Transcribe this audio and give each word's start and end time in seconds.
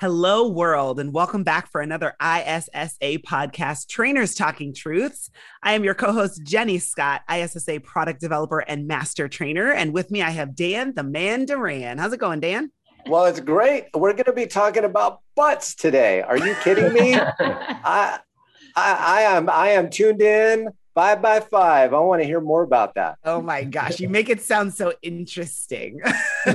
Hello, 0.00 0.48
world, 0.48 0.98
and 0.98 1.12
welcome 1.12 1.44
back 1.44 1.70
for 1.70 1.82
another 1.82 2.14
ISSA 2.22 3.18
podcast, 3.18 3.86
Trainers 3.88 4.34
Talking 4.34 4.72
Truths. 4.72 5.30
I 5.62 5.74
am 5.74 5.84
your 5.84 5.92
co 5.92 6.10
host, 6.10 6.42
Jenny 6.42 6.78
Scott, 6.78 7.20
ISSA 7.30 7.80
product 7.80 8.18
developer 8.18 8.60
and 8.60 8.86
master 8.86 9.28
trainer. 9.28 9.70
And 9.72 9.92
with 9.92 10.10
me, 10.10 10.22
I 10.22 10.30
have 10.30 10.56
Dan, 10.56 10.94
the 10.94 11.02
man 11.02 11.44
Duran. 11.44 11.98
How's 11.98 12.14
it 12.14 12.16
going, 12.18 12.40
Dan? 12.40 12.72
Well, 13.04 13.26
it's 13.26 13.40
great. 13.40 13.88
We're 13.92 14.14
going 14.14 14.24
to 14.24 14.32
be 14.32 14.46
talking 14.46 14.84
about 14.84 15.20
butts 15.34 15.74
today. 15.74 16.22
Are 16.22 16.38
you 16.38 16.54
kidding 16.62 16.94
me? 16.94 17.16
I, 17.18 18.20
I, 18.74 18.94
I 18.94 19.20
am 19.36 19.50
I 19.50 19.68
am 19.72 19.90
tuned 19.90 20.22
in 20.22 20.68
five 21.00 21.22
by 21.22 21.40
five. 21.40 21.94
I 21.94 21.98
want 22.00 22.20
to 22.20 22.26
hear 22.26 22.42
more 22.42 22.62
about 22.62 22.94
that. 22.96 23.16
Oh 23.24 23.40
my 23.40 23.64
gosh, 23.64 24.00
you 24.00 24.08
make 24.10 24.28
it 24.28 24.42
sound 24.42 24.74
so 24.74 24.92
interesting. 25.00 25.98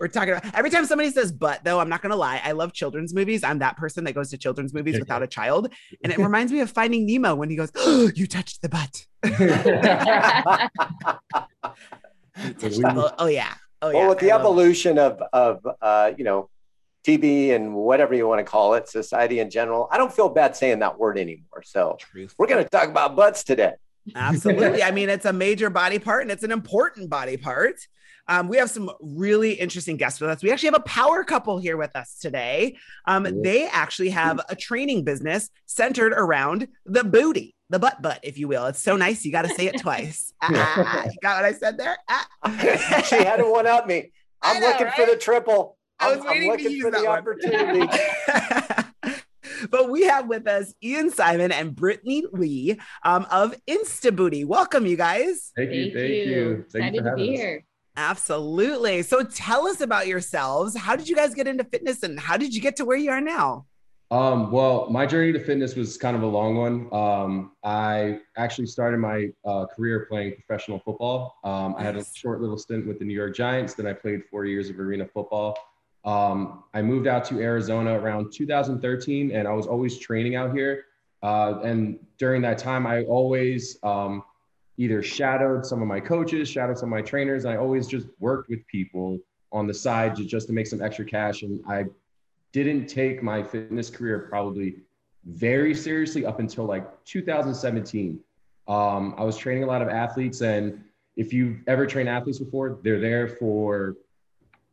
We're 0.00 0.08
talking 0.08 0.30
about 0.30 0.54
every 0.54 0.70
time 0.70 0.86
somebody 0.86 1.10
says 1.10 1.30
butt, 1.30 1.60
though, 1.62 1.80
I'm 1.80 1.90
not 1.90 2.00
gonna 2.00 2.16
lie. 2.16 2.40
I 2.42 2.52
love 2.52 2.72
children's 2.72 3.12
movies. 3.12 3.44
I'm 3.44 3.58
that 3.58 3.76
person 3.76 4.04
that 4.04 4.14
goes 4.14 4.30
to 4.30 4.38
children's 4.38 4.72
movies 4.72 4.98
without 4.98 5.22
a 5.22 5.26
child. 5.26 5.70
And 6.02 6.10
it 6.10 6.18
reminds 6.18 6.50
me 6.50 6.60
of 6.60 6.70
finding 6.70 7.04
Nemo 7.04 7.34
when 7.34 7.50
he 7.50 7.56
goes, 7.56 7.70
oh, 7.76 8.10
you 8.14 8.26
touched 8.26 8.62
the 8.62 8.70
butt. 8.70 9.06
oh, 12.84 13.10
oh, 13.18 13.26
yeah. 13.26 13.52
Oh 13.82 13.90
yeah. 13.90 13.98
Well, 13.98 14.08
with 14.08 14.20
the 14.20 14.30
evolution 14.30 14.98
of 14.98 15.22
of 15.34 15.66
uh, 15.82 16.12
you 16.16 16.24
know 16.24 16.48
TV 17.06 17.54
and 17.54 17.74
whatever 17.74 18.14
you 18.14 18.28
want 18.28 18.40
to 18.40 18.44
call 18.44 18.74
it, 18.74 18.88
society 18.88 19.40
in 19.40 19.50
general. 19.50 19.88
I 19.90 19.98
don't 19.98 20.12
feel 20.12 20.28
bad 20.28 20.56
saying 20.56 20.80
that 20.80 20.98
word 20.98 21.18
anymore. 21.18 21.62
So 21.64 21.96
Truth. 21.98 22.34
we're 22.38 22.46
going 22.46 22.62
to 22.62 22.68
talk 22.68 22.88
about 22.88 23.16
butts 23.16 23.44
today. 23.44 23.72
Absolutely. 24.14 24.82
I 24.82 24.90
mean, 24.90 25.08
it's 25.08 25.24
a 25.24 25.32
major 25.32 25.70
body 25.70 25.98
part 25.98 26.22
and 26.22 26.30
it's 26.30 26.42
an 26.42 26.52
important 26.52 27.10
body 27.10 27.36
part. 27.36 27.76
Um, 28.28 28.46
we 28.46 28.58
have 28.58 28.70
some 28.70 28.90
really 29.00 29.54
interesting 29.54 29.96
guests 29.96 30.20
with 30.20 30.30
us. 30.30 30.42
We 30.42 30.52
actually 30.52 30.68
have 30.68 30.76
a 30.76 30.84
power 30.84 31.24
couple 31.24 31.58
here 31.58 31.76
with 31.76 31.96
us 31.96 32.16
today. 32.20 32.76
Um, 33.04 33.42
they 33.42 33.66
actually 33.66 34.10
have 34.10 34.40
a 34.48 34.54
training 34.54 35.02
business 35.02 35.50
centered 35.66 36.12
around 36.12 36.68
the 36.86 37.02
booty, 37.02 37.56
the 37.70 37.80
butt 37.80 38.00
butt, 38.00 38.20
if 38.22 38.38
you 38.38 38.46
will. 38.46 38.66
It's 38.66 38.80
so 38.80 38.96
nice. 38.96 39.24
You 39.24 39.32
got 39.32 39.42
to 39.42 39.54
say 39.54 39.66
it 39.66 39.80
twice. 39.80 40.32
ah, 40.42 41.04
you 41.06 41.18
got 41.20 41.42
what 41.42 41.44
I 41.44 41.52
said 41.52 41.76
there? 41.76 41.96
Ah. 42.08 43.02
she 43.08 43.16
had 43.16 43.40
one 43.42 43.66
up 43.66 43.88
me. 43.88 44.12
I'm 44.42 44.60
know, 44.60 44.68
looking 44.68 44.86
right? 44.86 44.94
for 44.94 45.06
the 45.06 45.16
triple. 45.16 45.76
I 46.00 46.16
was 46.16 46.20
I'm, 46.20 46.26
waiting 46.26 46.50
I'm 46.50 46.56
looking 46.56 46.66
to 46.66 46.72
use 46.72 46.82
for 46.82 46.90
the 46.90 47.06
opportunity. 47.06 47.86
but 49.70 49.90
we 49.90 50.04
have 50.04 50.28
with 50.28 50.46
us 50.46 50.74
Ian 50.82 51.10
Simon 51.10 51.52
and 51.52 51.74
Brittany 51.74 52.24
Lee 52.32 52.78
um, 53.04 53.26
of 53.30 53.54
Instabooty. 53.68 54.44
Welcome, 54.44 54.86
you 54.86 54.96
guys. 54.96 55.52
Thank 55.56 55.72
you. 55.72 55.84
Thank, 55.84 55.94
thank 55.94 56.08
you. 56.08 56.22
you. 56.24 56.64
Thank 56.72 56.94
Excited 56.94 57.04
to 57.04 57.16
be 57.16 57.34
us. 57.34 57.40
here. 57.40 57.64
Absolutely. 57.96 59.02
So 59.02 59.24
tell 59.24 59.66
us 59.66 59.80
about 59.80 60.06
yourselves. 60.06 60.76
How 60.76 60.96
did 60.96 61.08
you 61.08 61.16
guys 61.16 61.34
get 61.34 61.46
into 61.46 61.64
fitness 61.64 62.02
and 62.02 62.18
how 62.18 62.36
did 62.36 62.54
you 62.54 62.60
get 62.60 62.76
to 62.76 62.84
where 62.84 62.96
you 62.96 63.10
are 63.10 63.20
now? 63.20 63.66
Um, 64.12 64.50
well, 64.50 64.90
my 64.90 65.06
journey 65.06 65.32
to 65.32 65.38
fitness 65.38 65.76
was 65.76 65.96
kind 65.96 66.16
of 66.16 66.22
a 66.22 66.26
long 66.26 66.56
one. 66.56 66.92
Um, 66.92 67.52
I 67.62 68.20
actually 68.36 68.66
started 68.66 68.98
my 68.98 69.28
uh, 69.44 69.66
career 69.66 70.06
playing 70.10 70.34
professional 70.34 70.80
football. 70.80 71.36
Um, 71.44 71.72
nice. 71.72 71.80
I 71.80 71.82
had 71.84 71.96
a 71.96 72.04
short 72.14 72.40
little 72.40 72.58
stint 72.58 72.88
with 72.88 72.98
the 72.98 73.04
New 73.04 73.14
York 73.14 73.36
Giants. 73.36 73.74
Then 73.74 73.86
I 73.86 73.92
played 73.92 74.22
four 74.28 74.46
years 74.46 74.68
of 74.68 74.80
arena 74.80 75.06
football. 75.06 75.56
Um, 76.04 76.64
I 76.72 76.82
moved 76.82 77.06
out 77.06 77.24
to 77.26 77.40
Arizona 77.40 77.98
around 77.98 78.32
2013, 78.32 79.32
and 79.32 79.46
I 79.46 79.52
was 79.52 79.66
always 79.66 79.98
training 79.98 80.34
out 80.34 80.54
here. 80.54 80.86
Uh, 81.22 81.60
and 81.62 81.98
during 82.18 82.40
that 82.42 82.58
time, 82.58 82.86
I 82.86 83.04
always 83.04 83.78
um, 83.82 84.22
either 84.78 85.02
shadowed 85.02 85.66
some 85.66 85.82
of 85.82 85.88
my 85.88 86.00
coaches, 86.00 86.48
shadowed 86.48 86.78
some 86.78 86.88
of 86.88 86.90
my 86.90 87.02
trainers. 87.02 87.44
I 87.44 87.56
always 87.56 87.86
just 87.86 88.06
worked 88.18 88.48
with 88.48 88.66
people 88.66 89.18
on 89.52 89.66
the 89.66 89.74
side 89.74 90.16
to, 90.16 90.24
just 90.24 90.46
to 90.46 90.52
make 90.52 90.66
some 90.66 90.80
extra 90.80 91.04
cash. 91.04 91.42
And 91.42 91.60
I 91.68 91.84
didn't 92.52 92.86
take 92.86 93.22
my 93.22 93.42
fitness 93.42 93.90
career 93.90 94.26
probably 94.30 94.76
very 95.26 95.74
seriously 95.74 96.24
up 96.24 96.38
until 96.38 96.64
like 96.64 97.04
2017. 97.04 98.18
Um, 98.68 99.14
I 99.18 99.22
was 99.22 99.36
training 99.36 99.64
a 99.64 99.66
lot 99.66 99.82
of 99.82 99.88
athletes, 99.88 100.40
and 100.40 100.82
if 101.16 101.32
you've 101.32 101.58
ever 101.66 101.86
trained 101.86 102.08
athletes 102.08 102.38
before, 102.38 102.78
they're 102.82 103.00
there 103.00 103.28
for 103.28 103.96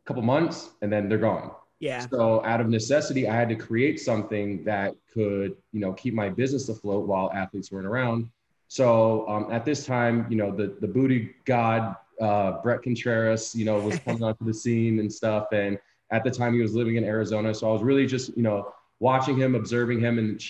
couple 0.08 0.22
months 0.22 0.70
and 0.80 0.90
then 0.90 1.08
they're 1.08 1.18
gone. 1.18 1.52
Yeah. 1.80 2.04
So 2.10 2.44
out 2.44 2.60
of 2.60 2.68
necessity, 2.68 3.28
I 3.28 3.34
had 3.34 3.48
to 3.50 3.54
create 3.54 4.00
something 4.00 4.64
that 4.64 4.94
could, 5.12 5.54
you 5.72 5.80
know, 5.80 5.92
keep 5.92 6.14
my 6.14 6.28
business 6.28 6.68
afloat 6.68 7.06
while 7.06 7.30
athletes 7.32 7.70
weren't 7.70 7.86
around. 7.86 8.30
So 8.66 9.28
um, 9.28 9.52
at 9.52 9.64
this 9.64 9.86
time, 9.86 10.26
you 10.28 10.36
know, 10.36 10.50
the 10.50 10.76
the 10.80 10.88
booty 10.88 11.34
god 11.44 11.94
uh, 12.20 12.60
Bret 12.62 12.82
Contreras, 12.82 13.54
you 13.54 13.64
know, 13.64 13.78
was 13.78 13.98
coming 14.00 14.24
onto 14.24 14.44
the 14.44 14.54
scene 14.54 14.98
and 14.98 15.12
stuff. 15.12 15.46
And 15.52 15.78
at 16.10 16.24
the 16.24 16.30
time, 16.30 16.54
he 16.54 16.60
was 16.60 16.74
living 16.74 16.96
in 16.96 17.04
Arizona, 17.04 17.54
so 17.54 17.68
I 17.68 17.72
was 17.72 17.82
really 17.82 18.06
just, 18.06 18.36
you 18.36 18.42
know, 18.42 18.72
watching 18.98 19.36
him, 19.36 19.54
observing 19.54 20.00
him, 20.00 20.18
and 20.18 20.42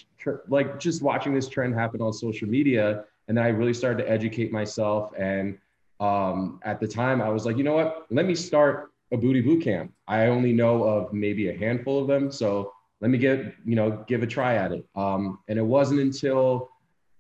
like 0.48 0.80
just 0.80 1.02
watching 1.02 1.34
this 1.34 1.48
trend 1.48 1.74
happen 1.74 2.00
on 2.00 2.12
social 2.12 2.48
media. 2.48 3.04
And 3.26 3.36
then 3.36 3.44
I 3.44 3.48
really 3.48 3.74
started 3.74 4.02
to 4.04 4.10
educate 4.10 4.50
myself. 4.52 5.12
And 5.18 5.58
um, 6.00 6.60
at 6.64 6.80
the 6.80 6.88
time, 6.88 7.20
I 7.20 7.28
was 7.28 7.44
like, 7.44 7.58
you 7.58 7.64
know 7.64 7.74
what? 7.74 8.06
Let 8.10 8.24
me 8.24 8.34
start 8.34 8.87
a 9.12 9.16
booty 9.16 9.40
boot 9.40 9.62
camp. 9.62 9.92
I 10.06 10.26
only 10.26 10.52
know 10.52 10.82
of 10.84 11.12
maybe 11.12 11.48
a 11.48 11.56
handful 11.56 12.00
of 12.00 12.06
them. 12.06 12.30
So 12.30 12.72
let 13.00 13.10
me 13.10 13.18
get, 13.18 13.54
you 13.64 13.76
know, 13.76 14.04
give 14.06 14.22
a 14.22 14.26
try 14.26 14.56
at 14.56 14.72
it. 14.72 14.86
Um, 14.94 15.38
and 15.48 15.58
it 15.58 15.62
wasn't 15.64 16.00
until 16.00 16.70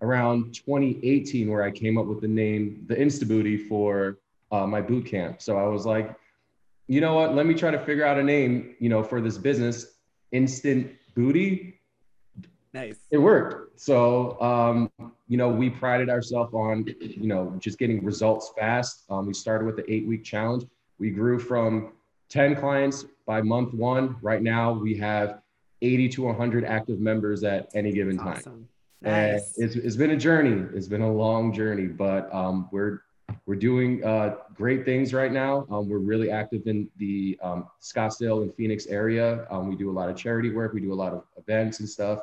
around 0.02 0.54
2018 0.54 1.50
where 1.50 1.62
I 1.62 1.70
came 1.70 1.98
up 1.98 2.06
with 2.06 2.20
the 2.20 2.28
name, 2.28 2.84
the 2.86 2.94
Insta 2.94 3.26
Booty 3.26 3.56
for 3.56 4.18
uh, 4.52 4.66
my 4.66 4.80
boot 4.80 5.06
camp. 5.06 5.40
So 5.40 5.56
I 5.58 5.66
was 5.66 5.86
like, 5.86 6.14
you 6.86 7.00
know 7.00 7.14
what, 7.14 7.34
let 7.34 7.46
me 7.46 7.54
try 7.54 7.70
to 7.70 7.78
figure 7.84 8.04
out 8.04 8.18
a 8.18 8.22
name, 8.22 8.74
you 8.78 8.88
know, 8.88 9.02
for 9.02 9.20
this 9.20 9.36
business, 9.36 9.98
Instant 10.32 10.92
Booty. 11.14 11.80
Nice. 12.72 12.98
It 13.10 13.18
worked. 13.18 13.80
So, 13.80 14.40
um, 14.40 14.90
you 15.26 15.36
know, 15.36 15.48
we 15.48 15.68
prided 15.70 16.08
ourselves 16.08 16.52
on, 16.54 16.86
you 17.00 17.26
know, 17.26 17.54
just 17.58 17.78
getting 17.78 18.04
results 18.04 18.52
fast. 18.58 19.04
Um, 19.10 19.26
we 19.26 19.34
started 19.34 19.64
with 19.66 19.76
the 19.76 19.90
eight 19.92 20.06
week 20.06 20.24
challenge 20.24 20.64
we 20.98 21.10
grew 21.10 21.38
from 21.38 21.92
10 22.28 22.56
clients 22.56 23.04
by 23.26 23.40
month 23.40 23.74
one. 23.74 24.16
Right 24.22 24.42
now, 24.42 24.72
we 24.72 24.96
have 24.96 25.40
80 25.82 26.08
to 26.10 26.22
100 26.22 26.64
active 26.64 27.00
members 27.00 27.44
at 27.44 27.68
any 27.74 27.92
given 27.92 28.18
time. 28.18 28.38
Awesome. 28.38 28.68
Nice. 29.00 29.56
And 29.56 29.64
it's, 29.64 29.76
it's 29.76 29.96
been 29.96 30.10
a 30.10 30.16
journey. 30.16 30.66
It's 30.74 30.88
been 30.88 31.02
a 31.02 31.12
long 31.12 31.52
journey, 31.52 31.86
but 31.86 32.32
um, 32.34 32.68
we're 32.72 33.02
we're 33.46 33.56
doing 33.56 34.02
uh, 34.04 34.36
great 34.54 34.84
things 34.84 35.12
right 35.12 35.32
now. 35.32 35.66
Um, 35.70 35.88
we're 35.88 35.98
really 35.98 36.30
active 36.30 36.66
in 36.66 36.88
the 36.96 37.38
um, 37.42 37.66
Scottsdale 37.80 38.42
and 38.42 38.54
Phoenix 38.54 38.86
area. 38.86 39.46
Um, 39.50 39.68
we 39.68 39.76
do 39.76 39.90
a 39.90 39.92
lot 39.92 40.08
of 40.08 40.16
charity 40.16 40.50
work. 40.50 40.72
We 40.72 40.80
do 40.80 40.92
a 40.92 40.94
lot 40.94 41.12
of 41.12 41.24
events 41.36 41.80
and 41.80 41.88
stuff. 41.88 42.20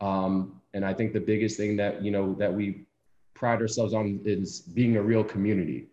Um, 0.00 0.60
and 0.74 0.84
I 0.84 0.92
think 0.92 1.12
the 1.12 1.20
biggest 1.20 1.56
thing 1.56 1.76
that 1.76 2.02
you 2.02 2.10
know 2.10 2.34
that 2.34 2.52
we 2.52 2.84
pride 3.34 3.60
ourselves 3.60 3.94
on 3.94 4.20
is 4.24 4.60
being 4.60 4.96
a 4.96 5.02
real 5.02 5.24
community. 5.24 5.88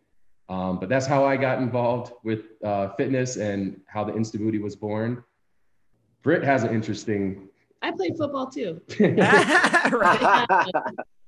Um, 0.49 0.79
but 0.79 0.89
that's 0.89 1.05
how 1.05 1.23
I 1.25 1.37
got 1.37 1.59
involved 1.59 2.13
with 2.23 2.45
uh, 2.63 2.89
fitness 2.95 3.37
and 3.37 3.79
how 3.87 4.03
the 4.03 4.11
Instabooty 4.11 4.59
was 4.59 4.75
born. 4.75 5.23
Britt 6.23 6.43
has 6.43 6.63
an 6.63 6.73
interesting. 6.73 7.47
I 7.81 7.91
played 7.91 8.17
football 8.17 8.47
too. 8.47 8.81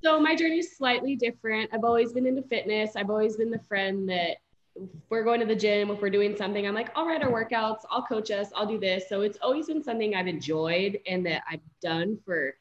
so 0.04 0.20
my 0.20 0.36
journey 0.36 0.58
is 0.58 0.76
slightly 0.76 1.16
different. 1.16 1.70
I've 1.72 1.84
always 1.84 2.12
been 2.14 2.26
into 2.26 2.42
fitness. 2.42 2.96
I've 2.96 3.12
always 3.12 3.38
been 3.38 3.52
the 3.52 3.62
friend 3.68 4.10
that 4.10 4.38
if 4.76 4.90
we're 5.10 5.24
going 5.24 5.40
to 5.40 5.46
the 5.46 5.56
gym, 5.56 5.92
if 5.92 6.02
we're 6.02 6.10
doing 6.10 6.36
something, 6.36 6.68
I'm 6.68 6.74
like, 6.74 6.92
I'll 6.96 7.06
write 7.06 7.22
our 7.22 7.32
workouts, 7.32 7.82
I'll 7.90 8.04
coach 8.04 8.32
us, 8.32 8.48
I'll 8.56 8.66
do 8.66 8.80
this. 8.80 9.08
So 9.08 9.22
it's 9.22 9.38
always 9.42 9.68
been 9.68 9.84
something 9.84 10.16
I've 10.16 10.28
enjoyed 10.28 11.00
and 11.08 11.26
that 11.26 11.44
I've 11.50 11.62
done 11.82 12.18
for 12.26 12.56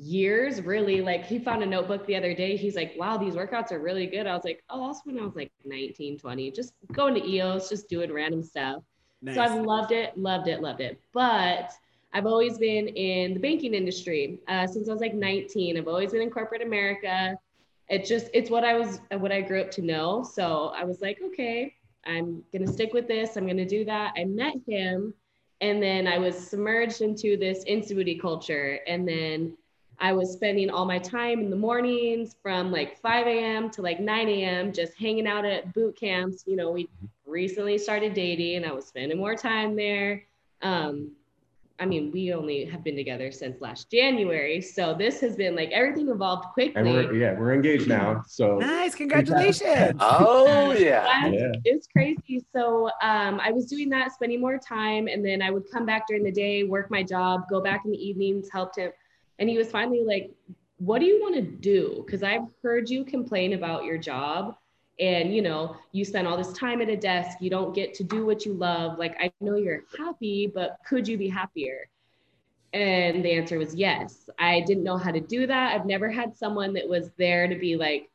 years 0.00 0.62
really 0.62 1.00
like 1.00 1.26
he 1.26 1.38
found 1.38 1.62
a 1.62 1.66
notebook 1.66 2.06
the 2.06 2.16
other 2.16 2.34
day 2.34 2.56
he's 2.56 2.74
like 2.74 2.94
wow 2.96 3.16
these 3.16 3.34
workouts 3.34 3.70
are 3.70 3.80
really 3.80 4.06
good 4.06 4.26
i 4.26 4.34
was 4.34 4.44
like 4.44 4.62
oh 4.70 4.86
that's 4.86 5.04
when 5.04 5.18
i 5.18 5.22
was 5.22 5.36
like 5.36 5.52
19 5.64 6.18
20 6.18 6.50
just 6.52 6.72
going 6.92 7.14
to 7.14 7.24
eos 7.26 7.68
just 7.68 7.88
doing 7.88 8.12
random 8.12 8.42
stuff 8.42 8.82
nice. 9.20 9.34
so 9.34 9.42
i've 9.42 9.60
loved 9.60 9.92
it 9.92 10.16
loved 10.16 10.48
it 10.48 10.62
loved 10.62 10.80
it 10.80 11.00
but 11.12 11.72
i've 12.14 12.26
always 12.26 12.56
been 12.56 12.88
in 12.88 13.34
the 13.34 13.40
banking 13.40 13.74
industry 13.74 14.40
uh, 14.48 14.66
since 14.66 14.88
i 14.88 14.92
was 14.92 15.00
like 15.00 15.14
19 15.14 15.76
i've 15.76 15.88
always 15.88 16.12
been 16.12 16.22
in 16.22 16.30
corporate 16.30 16.62
america 16.62 17.36
it 17.88 18.06
just 18.06 18.30
it's 18.32 18.48
what 18.48 18.64
i 18.64 18.74
was 18.74 19.00
what 19.18 19.32
i 19.32 19.40
grew 19.40 19.60
up 19.60 19.70
to 19.70 19.82
know 19.82 20.22
so 20.22 20.72
i 20.76 20.82
was 20.82 21.00
like 21.02 21.18
okay 21.22 21.74
I'm 22.06 22.42
to 22.52 22.66
stick 22.66 22.92
with 22.92 23.08
this. 23.08 23.36
I'm 23.36 23.46
to 23.46 23.64
do 23.66 23.84
that. 23.84 24.14
I 24.16 24.24
met 24.24 24.54
him 24.66 25.14
and 25.60 25.82
then 25.82 26.06
I 26.06 26.18
was 26.18 26.36
submerged 26.36 27.02
into 27.02 27.36
this 27.36 27.64
Instabooty 27.64 28.20
culture. 28.20 28.80
And 28.86 29.06
then 29.06 29.56
I 30.00 30.12
was 30.12 30.32
spending 30.32 30.70
all 30.70 30.86
my 30.86 30.98
time 30.98 31.40
in 31.40 31.50
the 31.50 31.56
mornings 31.56 32.34
from 32.42 32.72
like 32.72 32.98
5 33.00 33.26
a.m. 33.26 33.70
to 33.70 33.82
like 33.82 34.00
9 34.00 34.28
a.m. 34.28 34.72
just 34.72 34.94
hanging 34.94 35.26
out 35.26 35.44
at 35.44 35.74
boot 35.74 35.98
camps. 35.98 36.44
You 36.46 36.56
know, 36.56 36.70
we 36.70 36.88
recently 37.26 37.76
started 37.76 38.14
dating 38.14 38.56
and 38.56 38.66
I 38.66 38.72
was 38.72 38.86
spending 38.86 39.18
more 39.18 39.34
time 39.34 39.76
there. 39.76 40.22
Um, 40.62 41.12
I 41.78 41.86
mean, 41.86 42.10
we 42.12 42.32
only 42.34 42.66
have 42.66 42.84
been 42.84 42.96
together 42.96 43.32
since 43.32 43.60
last 43.62 43.90
January. 43.90 44.60
So 44.60 44.94
this 44.94 45.20
has 45.20 45.34
been 45.34 45.56
like 45.56 45.70
everything 45.70 46.08
evolved 46.08 46.48
quickly. 46.52 46.74
And 46.76 46.90
we're, 46.90 47.14
yeah, 47.14 47.38
we're 47.38 47.54
engaged 47.54 47.88
now. 47.88 48.22
So 48.26 48.58
nice. 48.58 48.94
Congratulations. 48.94 49.96
oh, 49.98 50.72
yeah. 50.78 51.28
Yeah. 51.28 51.52
It's 51.64 51.86
crazy. 51.86 52.44
So 52.52 52.90
um, 53.02 53.40
I 53.40 53.50
was 53.50 53.66
doing 53.66 53.88
that, 53.90 54.12
spending 54.12 54.40
more 54.42 54.58
time. 54.58 55.08
And 55.08 55.24
then 55.24 55.40
I 55.40 55.50
would 55.50 55.70
come 55.70 55.86
back 55.86 56.06
during 56.06 56.22
the 56.22 56.32
day, 56.32 56.64
work 56.64 56.90
my 56.90 57.02
job, 57.02 57.44
go 57.48 57.62
back 57.62 57.86
in 57.86 57.92
the 57.92 57.98
evenings, 57.98 58.50
helped 58.50 58.76
him. 58.76 58.92
And 59.40 59.48
he 59.48 59.58
was 59.58 59.70
finally 59.70 60.04
like, 60.06 60.30
What 60.78 61.00
do 61.00 61.06
you 61.06 61.20
want 61.20 61.34
to 61.34 61.42
do? 61.42 62.04
Because 62.06 62.22
I've 62.22 62.46
heard 62.62 62.88
you 62.88 63.04
complain 63.04 63.54
about 63.54 63.84
your 63.84 63.98
job. 63.98 64.54
And 65.00 65.34
you 65.34 65.40
know 65.40 65.76
you 65.92 66.04
spend 66.04 66.28
all 66.28 66.36
this 66.36 66.52
time 66.52 66.82
at 66.82 66.90
a 66.90 66.96
desk. 66.96 67.38
You 67.40 67.48
don't 67.48 67.74
get 67.74 67.94
to 67.94 68.04
do 68.04 68.26
what 68.26 68.44
you 68.44 68.52
love. 68.52 68.98
Like 68.98 69.16
i 69.18 69.32
know 69.40 69.56
you're 69.56 69.82
happy 69.98 70.52
but 70.54 70.76
could 70.86 71.08
you 71.08 71.16
be 71.16 71.28
happier? 71.28 71.88
And 72.74 73.24
the 73.24 73.32
answer 73.32 73.58
was 73.58 73.74
yes. 73.74 74.28
I 74.38 74.60
didn't 74.60 74.84
know 74.84 74.98
how 74.98 75.10
to 75.10 75.20
do 75.20 75.46
that. 75.46 75.74
I've 75.74 75.86
never 75.86 76.10
had 76.10 76.36
someone 76.36 76.74
that 76.74 76.86
was 76.88 77.10
there 77.18 77.48
to 77.48 77.56
be 77.56 77.76
like 77.76 78.10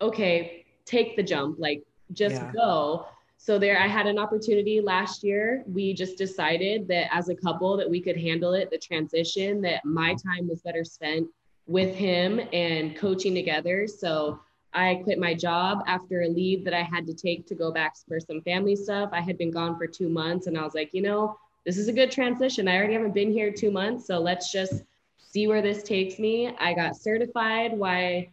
okay 0.00 0.64
take 0.84 1.16
the 1.16 1.24
jump. 1.24 1.58
Like 1.58 1.82
just 2.12 2.36
Yeah. 2.36 2.52
go 2.54 3.06
so 3.38 3.58
there 3.58 3.80
i 3.80 3.86
had 3.86 4.06
an 4.06 4.18
opportunity 4.18 4.80
last 4.80 5.24
year 5.24 5.64
we 5.66 5.94
just 5.94 6.18
decided 6.18 6.86
that 6.86 7.12
as 7.14 7.30
a 7.30 7.34
couple 7.34 7.76
that 7.76 7.88
we 7.88 8.00
could 8.00 8.16
handle 8.16 8.52
it 8.52 8.70
the 8.70 8.78
transition 8.78 9.62
that 9.62 9.82
my 9.84 10.14
time 10.14 10.46
was 10.46 10.60
better 10.60 10.84
spent 10.84 11.26
with 11.66 11.94
him 11.94 12.40
and 12.52 12.96
coaching 12.96 13.34
together 13.34 13.86
so 13.86 14.38
I 14.72 14.96
quit 15.02 15.18
my 15.18 15.34
job 15.34 15.82
after 15.86 16.22
a 16.22 16.28
leave 16.28 16.64
that 16.64 16.74
I 16.74 16.82
had 16.82 17.06
to 17.06 17.14
take 17.14 17.46
to 17.46 17.54
go 17.54 17.72
back 17.72 17.94
for 18.06 18.20
some 18.20 18.42
family 18.42 18.76
stuff. 18.76 19.10
I 19.12 19.20
had 19.20 19.38
been 19.38 19.50
gone 19.50 19.76
for 19.76 19.86
two 19.86 20.08
months 20.08 20.46
and 20.46 20.58
I 20.58 20.62
was 20.62 20.74
like, 20.74 20.92
you 20.92 21.02
know, 21.02 21.36
this 21.64 21.78
is 21.78 21.88
a 21.88 21.92
good 21.92 22.10
transition. 22.10 22.68
I 22.68 22.76
already 22.76 22.92
haven't 22.94 23.14
been 23.14 23.32
here 23.32 23.52
two 23.52 23.70
months. 23.70 24.06
So 24.06 24.18
let's 24.18 24.52
just 24.52 24.84
see 25.18 25.46
where 25.46 25.62
this 25.62 25.82
takes 25.82 26.18
me. 26.18 26.54
I 26.58 26.74
got 26.74 26.96
certified. 26.96 27.76
Why 27.76 28.30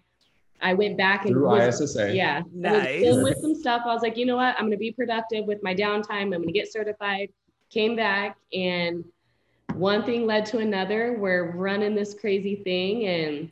I 0.62 0.74
went 0.74 0.98
back 0.98 1.26
and 1.26 1.34
Through 1.34 1.48
was- 1.48 1.82
ISSA. 1.82 2.16
yeah. 2.16 2.42
I 2.66 3.04
was 3.06 3.24
with 3.24 3.38
some 3.40 3.56
stuff. 3.56 3.84
I 3.86 3.94
was 3.94 4.02
like, 4.02 4.18
you 4.18 4.26
know 4.26 4.38
what? 4.38 4.56
I'm 4.56 4.62
going 4.62 4.72
to 4.72 4.78
be 4.78 4.92
productive 4.92 5.46
with 5.46 5.62
my 5.64 5.76
downtime. 5.76 6.22
I'm 6.22 6.32
going 6.32 6.48
to 6.48 6.52
get 6.52 6.72
certified. 6.72 7.30
Came 7.70 7.96
back 7.96 8.38
and 8.54 9.04
one 9.74 10.04
thing 10.04 10.26
led 10.26 10.46
to 10.48 10.60
another. 10.60 11.18
We're 11.20 11.52
running 11.52 11.96
this 11.96 12.14
crazy 12.14 12.56
thing 12.56 13.06
and 13.06 13.52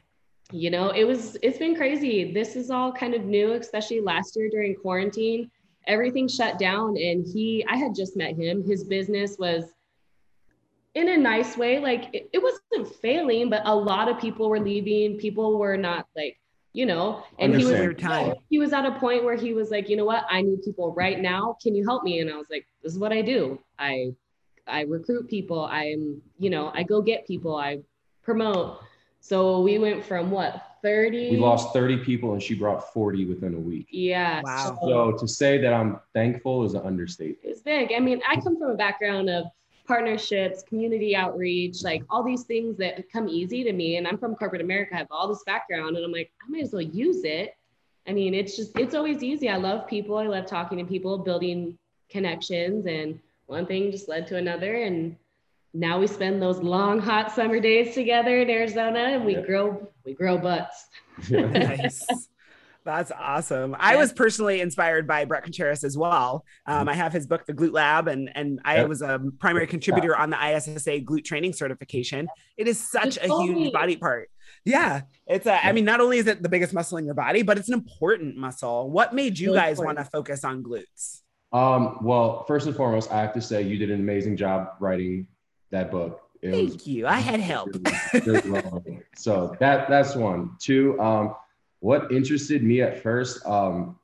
you 0.51 0.69
know, 0.69 0.89
it 0.89 1.05
was 1.05 1.35
it's 1.41 1.57
been 1.57 1.75
crazy. 1.75 2.31
This 2.31 2.55
is 2.55 2.69
all 2.69 2.91
kind 2.91 3.15
of 3.15 3.23
new, 3.25 3.53
especially 3.53 4.01
last 4.01 4.35
year 4.35 4.49
during 4.49 4.75
quarantine. 4.75 5.49
Everything 5.87 6.27
shut 6.27 6.59
down 6.59 6.95
and 6.95 7.25
he 7.25 7.65
I 7.67 7.75
had 7.75 7.95
just 7.95 8.15
met 8.15 8.35
him. 8.35 8.63
His 8.63 8.83
business 8.83 9.35
was 9.39 9.65
in 10.95 11.09
a 11.09 11.17
nice 11.17 11.57
way 11.57 11.79
like 11.79 12.09
it, 12.13 12.29
it 12.33 12.41
wasn't 12.43 12.95
failing 12.97 13.49
but 13.49 13.63
a 13.65 13.75
lot 13.75 14.07
of 14.07 14.19
people 14.19 14.47
were 14.47 14.59
leaving 14.59 15.17
people 15.17 15.57
were 15.57 15.75
not 15.75 16.05
like 16.15 16.37
you 16.73 16.85
know 16.85 17.23
and 17.39 17.55
he 17.55 17.63
was 17.63 17.95
time. 17.97 18.33
he 18.49 18.59
was 18.59 18.73
at 18.73 18.85
a 18.85 18.91
point 18.99 19.23
where 19.23 19.35
he 19.35 19.53
was 19.53 19.69
like, 19.69 19.87
you 19.89 19.95
know 19.95 20.05
what, 20.05 20.25
I 20.29 20.41
need 20.41 20.63
people 20.63 20.93
right 20.93 21.19
now. 21.19 21.55
Can 21.61 21.75
you 21.75 21.85
help 21.85 22.03
me? 22.03 22.19
And 22.19 22.31
I 22.31 22.35
was 22.35 22.47
like, 22.49 22.65
this 22.81 22.93
is 22.93 22.99
what 22.99 23.13
I 23.13 23.21
do. 23.21 23.59
I 23.79 24.13
I 24.67 24.81
recruit 24.81 25.29
people. 25.29 25.65
I'm, 25.65 26.21
you 26.39 26.49
know, 26.49 26.71
I 26.73 26.83
go 26.83 27.01
get 27.01 27.27
people. 27.27 27.55
I 27.55 27.79
promote. 28.21 28.79
So 29.19 29.61
we 29.61 29.77
went 29.77 30.03
from 30.03 30.31
what 30.31 30.61
30. 30.81 31.31
We 31.31 31.37
lost 31.37 31.73
30 31.73 31.97
people 31.99 32.33
and 32.33 32.43
she 32.43 32.55
brought 32.55 32.93
40 32.93 33.25
within 33.25 33.53
a 33.55 33.59
week. 33.59 33.87
Yeah. 33.89 34.41
Wow. 34.43 34.77
So 34.81 35.11
to 35.11 35.27
say 35.27 35.57
that 35.59 35.73
I'm 35.73 35.99
thankful 36.13 36.65
is 36.65 36.73
an 36.73 36.81
understatement. 36.81 37.39
it's 37.43 37.61
big. 37.61 37.93
I 37.95 37.99
mean, 37.99 38.21
I 38.27 38.35
come 38.35 38.57
from 38.57 38.71
a 38.71 38.75
background 38.75 39.29
of 39.29 39.45
partnerships, 39.85 40.63
community 40.63 41.15
outreach, 41.15 41.83
like 41.83 42.03
all 42.09 42.23
these 42.23 42.43
things 42.43 42.77
that 42.77 43.09
come 43.11 43.27
easy 43.27 43.63
to 43.63 43.73
me. 43.73 43.97
And 43.97 44.07
I'm 44.07 44.17
from 44.17 44.35
corporate 44.35 44.61
America, 44.61 44.95
I 44.95 44.99
have 44.99 45.07
all 45.11 45.27
this 45.27 45.43
background, 45.45 45.95
and 45.95 46.05
I'm 46.05 46.11
like, 46.11 46.31
I 46.45 46.49
might 46.49 46.63
as 46.63 46.71
well 46.71 46.81
use 46.81 47.23
it. 47.23 47.55
I 48.07 48.13
mean, 48.13 48.33
it's 48.33 48.55
just, 48.55 48.77
it's 48.77 48.95
always 48.95 49.23
easy. 49.23 49.49
I 49.49 49.57
love 49.57 49.87
people. 49.87 50.17
I 50.17 50.27
love 50.27 50.45
talking 50.45 50.77
to 50.77 50.83
people, 50.85 51.17
building 51.17 51.77
connections. 52.09 52.85
And 52.85 53.19
one 53.45 53.65
thing 53.65 53.91
just 53.91 54.09
led 54.09 54.27
to 54.27 54.37
another. 54.37 54.75
And 54.75 55.15
now 55.73 55.99
we 55.99 56.07
spend 56.07 56.41
those 56.41 56.59
long, 56.59 56.99
hot 56.99 57.31
summer 57.31 57.59
days 57.59 57.93
together 57.93 58.39
in 58.41 58.49
Arizona 58.49 58.99
and 58.99 59.25
we 59.25 59.33
Yeah. 59.35 59.41
grow, 59.41 59.87
we 60.05 60.13
grow 60.13 60.37
butts. 60.37 60.87
nice. 61.29 62.27
That's 62.85 63.11
awesome. 63.17 63.75
I 63.79 63.95
was 63.95 64.11
personally 64.11 64.59
inspired 64.59 65.07
by 65.07 65.23
Bret 65.23 65.43
Contreras 65.43 65.83
as 65.85 65.97
well. 65.97 66.43
Um, 66.65 66.89
I 66.89 66.93
have 66.93 67.13
his 67.13 67.25
book, 67.25 67.45
The 67.45 67.53
Glute 67.53 67.71
Lab, 67.71 68.09
and 68.09 68.29
and 68.35 68.59
I 68.65 68.83
was 68.83 69.01
a 69.01 69.21
primary 69.39 69.67
contributor 69.67 70.15
on 70.17 70.29
the 70.29 70.37
ISSA 70.37 71.01
glute 71.01 71.23
training 71.23 71.53
certification. 71.53 72.27
It 72.57 72.67
is 72.67 72.79
such 72.79 73.17
a 73.17 73.27
huge 73.43 73.71
body 73.71 73.95
part. 73.95 74.29
Yeah, 74.65 75.01
it's 75.27 75.45
a. 75.45 75.65
I 75.65 75.71
mean, 75.71 75.85
not 75.85 76.01
only 76.01 76.17
is 76.17 76.27
it 76.27 76.43
the 76.43 76.49
biggest 76.49 76.73
muscle 76.73 76.97
in 76.97 77.05
your 77.05 77.13
body, 77.13 77.41
but 77.41 77.57
it's 77.57 77.69
an 77.69 77.73
important 77.73 78.35
muscle. 78.35 78.89
What 78.89 79.13
made 79.13 79.39
you 79.39 79.53
guys 79.53 79.77
want 79.79 79.97
to 79.97 80.03
focus 80.03 80.43
on 80.43 80.61
glutes? 80.61 81.21
Um, 81.53 81.99
well, 82.01 82.43
first 82.45 82.65
and 82.67 82.75
foremost, 82.75 83.11
I 83.11 83.21
have 83.21 83.33
to 83.33 83.41
say 83.41 83.61
you 83.61 83.77
did 83.77 83.91
an 83.91 83.99
amazing 83.99 84.35
job 84.35 84.69
writing 84.79 85.27
that 85.69 85.91
book. 85.91 86.19
It 86.41 86.49
was 86.51 86.69
Thank 86.71 86.87
you. 86.87 87.07
I 87.07 87.19
had 87.19 87.39
help. 87.39 87.69
really- 88.13 88.25
really 88.41 88.51
well 88.51 88.81
written. 88.85 89.03
so 89.15 89.55
that 89.59 89.87
that's 89.87 90.15
one. 90.15 90.57
Two, 90.59 90.99
um, 90.99 91.35
what 91.83 92.09
interested 92.13 92.63
me 92.63 92.81
at 92.81 93.03
first, 93.03 93.45
um, 93.45 93.99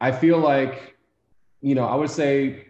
I 0.00 0.10
feel 0.10 0.38
like, 0.38 0.96
you 1.60 1.74
know, 1.74 1.84
I 1.84 1.94
would 1.96 2.08
say 2.08 2.64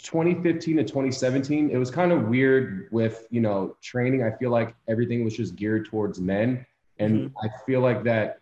2015 0.00 0.76
to 0.76 0.84
2017, 0.84 1.68
it 1.68 1.76
was 1.76 1.90
kind 1.90 2.12
of 2.12 2.28
weird 2.28 2.86
with, 2.92 3.26
you 3.30 3.40
know, 3.40 3.76
training. 3.82 4.22
I 4.22 4.30
feel 4.30 4.50
like 4.50 4.76
everything 4.86 5.24
was 5.24 5.36
just 5.36 5.56
geared 5.56 5.86
towards 5.86 6.20
men. 6.20 6.64
And 7.00 7.34
I 7.42 7.48
feel 7.66 7.80
like 7.80 8.04
that 8.04 8.38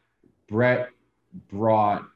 Bret 0.51 0.91
brought 1.49 2.07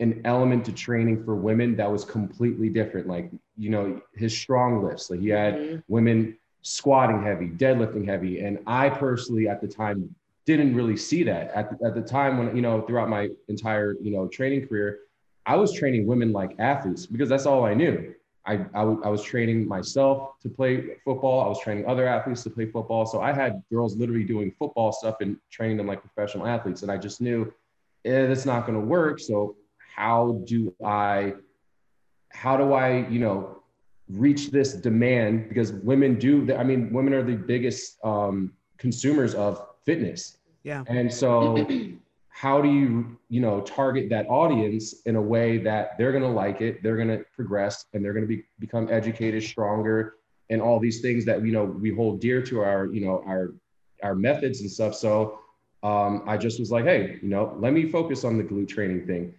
an 0.00 0.22
element 0.24 0.64
to 0.64 0.72
training 0.72 1.24
for 1.24 1.36
women 1.36 1.76
that 1.76 1.92
was 1.92 2.02
completely 2.02 2.70
different. 2.70 3.08
Like, 3.08 3.30
you 3.58 3.68
know, 3.68 4.00
his 4.14 4.34
strong 4.34 4.82
lifts, 4.82 5.10
like 5.10 5.20
he 5.20 5.28
had 5.28 5.54
Mhm. 5.54 5.82
women 5.88 6.38
squatting 6.62 7.22
heavy, 7.22 7.48
deadlifting 7.48 8.06
heavy. 8.06 8.40
And 8.40 8.58
I 8.66 8.88
personally 8.88 9.48
at 9.48 9.60
the 9.60 9.68
time 9.68 10.14
didn't 10.44 10.74
really 10.74 10.96
see 10.96 11.22
that. 11.24 11.50
At 11.52 11.70
the, 11.70 11.86
at 11.86 11.94
the 11.94 12.02
time 12.02 12.38
when, 12.38 12.54
you 12.56 12.62
know, 12.62 12.82
throughout 12.82 13.08
my 13.08 13.28
entire, 13.48 13.96
you 14.00 14.10
know, 14.10 14.26
training 14.28 14.66
career, 14.66 15.00
I 15.46 15.56
was 15.56 15.72
training 15.72 16.06
women 16.06 16.32
like 16.32 16.54
athletes 16.58 17.06
because 17.06 17.28
that's 17.28 17.46
all 17.46 17.64
I 17.64 17.74
knew. 17.74 18.14
I, 18.44 18.54
I, 18.54 18.80
w- 18.80 19.00
I 19.04 19.08
was 19.08 19.22
training 19.22 19.68
myself 19.68 20.40
to 20.40 20.48
play 20.48 20.96
football. 21.04 21.44
I 21.44 21.48
was 21.48 21.60
training 21.60 21.86
other 21.86 22.08
athletes 22.08 22.42
to 22.42 22.50
play 22.50 22.66
football. 22.66 23.06
So 23.06 23.20
I 23.20 23.32
had 23.32 23.62
girls 23.70 23.96
literally 23.96 24.24
doing 24.24 24.52
football 24.58 24.92
stuff 24.92 25.16
and 25.20 25.36
training 25.50 25.76
them 25.76 25.86
like 25.86 26.00
professional 26.00 26.46
athletes. 26.46 26.82
And 26.82 26.90
I 26.90 26.96
just 26.96 27.20
knew 27.20 27.52
eh, 28.04 28.26
that's 28.26 28.46
not 28.46 28.66
going 28.66 28.78
to 28.80 28.84
work. 28.84 29.20
So 29.20 29.56
how 29.78 30.42
do 30.44 30.74
I, 30.84 31.34
how 32.30 32.56
do 32.56 32.72
I, 32.72 33.08
you 33.08 33.20
know, 33.20 33.58
reach 34.08 34.50
this 34.50 34.72
demand 34.74 35.48
because 35.48 35.72
women 35.72 36.18
do, 36.18 36.52
I 36.56 36.64
mean, 36.64 36.92
women 36.92 37.14
are 37.14 37.22
the 37.22 37.36
biggest 37.36 38.04
um, 38.04 38.52
consumers 38.78 39.34
of 39.34 39.64
fitness. 39.84 40.38
Yeah. 40.62 40.84
And 40.86 41.12
so 41.12 41.66
how 42.28 42.60
do 42.60 42.68
you, 42.68 43.16
you 43.28 43.40
know, 43.40 43.60
target 43.60 44.08
that 44.10 44.26
audience 44.28 45.02
in 45.06 45.16
a 45.16 45.22
way 45.22 45.58
that 45.58 45.98
they're 45.98 46.12
going 46.12 46.24
to 46.24 46.28
like 46.28 46.60
it, 46.60 46.82
they're 46.82 46.96
going 46.96 47.08
to 47.08 47.24
progress 47.34 47.86
and 47.92 48.04
they're 48.04 48.12
going 48.12 48.24
to 48.24 48.28
be, 48.28 48.44
become 48.58 48.88
educated, 48.90 49.42
stronger, 49.42 50.14
and 50.50 50.60
all 50.60 50.80
these 50.80 51.00
things 51.00 51.24
that, 51.24 51.44
you 51.44 51.52
know, 51.52 51.64
we 51.64 51.94
hold 51.94 52.20
dear 52.20 52.42
to 52.42 52.60
our, 52.60 52.86
you 52.86 53.04
know, 53.04 53.22
our, 53.26 53.54
our 54.02 54.14
methods 54.14 54.60
and 54.60 54.70
stuff. 54.70 54.94
So 54.94 55.38
um, 55.82 56.24
I 56.26 56.36
just 56.36 56.58
was 56.58 56.70
like, 56.70 56.84
hey, 56.84 57.18
you 57.22 57.28
know, 57.28 57.56
let 57.58 57.72
me 57.72 57.88
focus 57.88 58.24
on 58.24 58.38
the 58.38 58.44
glute 58.44 58.68
training 58.68 59.06
thing. 59.06 59.34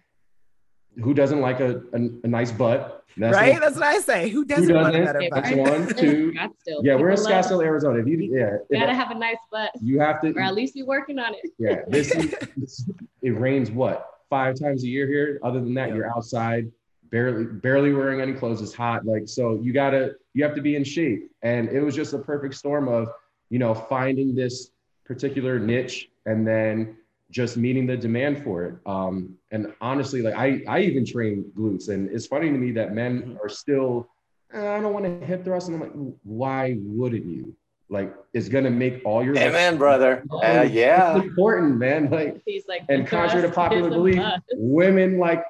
Who 1.02 1.14
doesn't 1.14 1.40
like 1.40 1.60
a, 1.60 1.82
a, 1.92 1.96
a 2.24 2.28
nice 2.28 2.52
butt? 2.52 3.04
That's 3.16 3.34
right? 3.34 3.52
one- 3.52 3.60
That's 3.60 3.74
what 3.76 3.84
I 3.84 3.98
say. 3.98 4.28
Who 4.28 4.44
doesn't 4.44 4.74
want 4.74 4.94
a 4.94 4.98
doesn't? 5.04 5.04
better 5.04 5.30
butt? 5.30 5.44
That's 5.44 5.56
one, 5.56 5.88
two. 5.96 6.32
Scottsdale. 6.32 6.80
Yeah, 6.82 6.94
we're 6.96 7.10
in 7.10 7.16
People 7.16 7.30
love- 7.32 7.44
Scottsdale, 7.44 7.64
Arizona. 7.64 7.98
If 8.00 8.06
you, 8.08 8.18
yeah, 8.36 8.56
if- 8.70 8.80
Gotta 8.80 8.94
have 8.94 9.10
a 9.10 9.14
nice 9.18 9.36
butt, 9.50 9.70
you 9.80 10.00
have 10.00 10.20
to. 10.22 10.32
or 10.34 10.40
at 10.40 10.54
least 10.54 10.74
be 10.74 10.82
working 10.82 11.18
on 11.18 11.34
it. 11.34 11.50
Yeah, 11.58 11.82
this 11.88 12.10
is 12.14 12.34
this, 12.56 12.90
it 13.22 13.30
rains 13.30 13.70
what 13.70 14.08
five 14.30 14.58
times 14.58 14.82
a 14.84 14.88
year 14.88 15.06
here. 15.06 15.38
Other 15.42 15.60
than 15.60 15.74
that, 15.74 15.90
Yeah. 15.90 15.94
you're 15.96 16.10
outside, 16.16 16.70
barely 17.10 17.44
barely 17.44 17.92
wearing 17.92 18.20
any 18.20 18.32
clothes. 18.32 18.60
It's 18.62 18.74
hot, 18.74 19.04
like 19.06 19.28
so. 19.28 19.58
You 19.62 19.72
gotta 19.72 20.14
you 20.32 20.42
have 20.44 20.54
to 20.56 20.60
be 20.62 20.74
in 20.76 20.82
shape, 20.84 21.30
and 21.42 21.68
it 21.68 21.80
was 21.80 21.94
just 21.94 22.14
a 22.14 22.18
perfect 22.18 22.54
storm 22.54 22.88
of 22.88 23.08
you 23.50 23.58
know 23.60 23.74
finding 23.74 24.34
this 24.34 24.70
particular 25.04 25.58
niche 25.58 26.08
and 26.26 26.46
then 26.46 26.96
just 27.34 27.56
meeting 27.56 27.84
the 27.86 27.96
demand 27.96 28.42
for 28.44 28.64
it. 28.64 28.74
Um, 28.86 29.34
and 29.50 29.72
honestly, 29.80 30.22
like 30.22 30.34
I, 30.36 30.62
I 30.68 30.80
even 30.80 31.04
train 31.04 31.44
glutes, 31.58 31.88
and 31.88 32.08
it's 32.14 32.26
funny 32.26 32.48
to 32.48 32.56
me 32.56 32.70
that 32.72 32.94
men 32.94 33.12
Mhm. 33.22 33.44
are 33.44 33.48
still, 33.48 34.08
"Uh, 34.54 34.68
I 34.68 34.80
don't 34.80 34.94
want 34.94 35.04
to 35.04 35.26
hip 35.26 35.44
thrust, 35.44 35.66
and 35.68 35.74
I'm 35.76 35.80
like, 35.82 36.14
why 36.22 36.76
wouldn't 36.80 37.26
you? 37.26 37.54
Like, 37.90 38.14
it's 38.32 38.48
gonna 38.48 38.70
make 38.70 39.02
all 39.04 39.22
your 39.24 39.36
Amen, 39.36 39.76
brother. 39.78 40.22
Uh, 40.32 40.62
yeah. 40.70 41.16
It's 41.16 41.26
important, 41.26 41.76
man. 41.78 42.08
Like, 42.08 42.40
He's 42.46 42.66
like, 42.68 42.82
and 42.88 43.06
contrary 43.06 43.42
to 43.46 43.52
popular 43.52 43.90
belief, 43.90 44.16
must. 44.16 44.42
women 44.56 45.18
like 45.18 45.44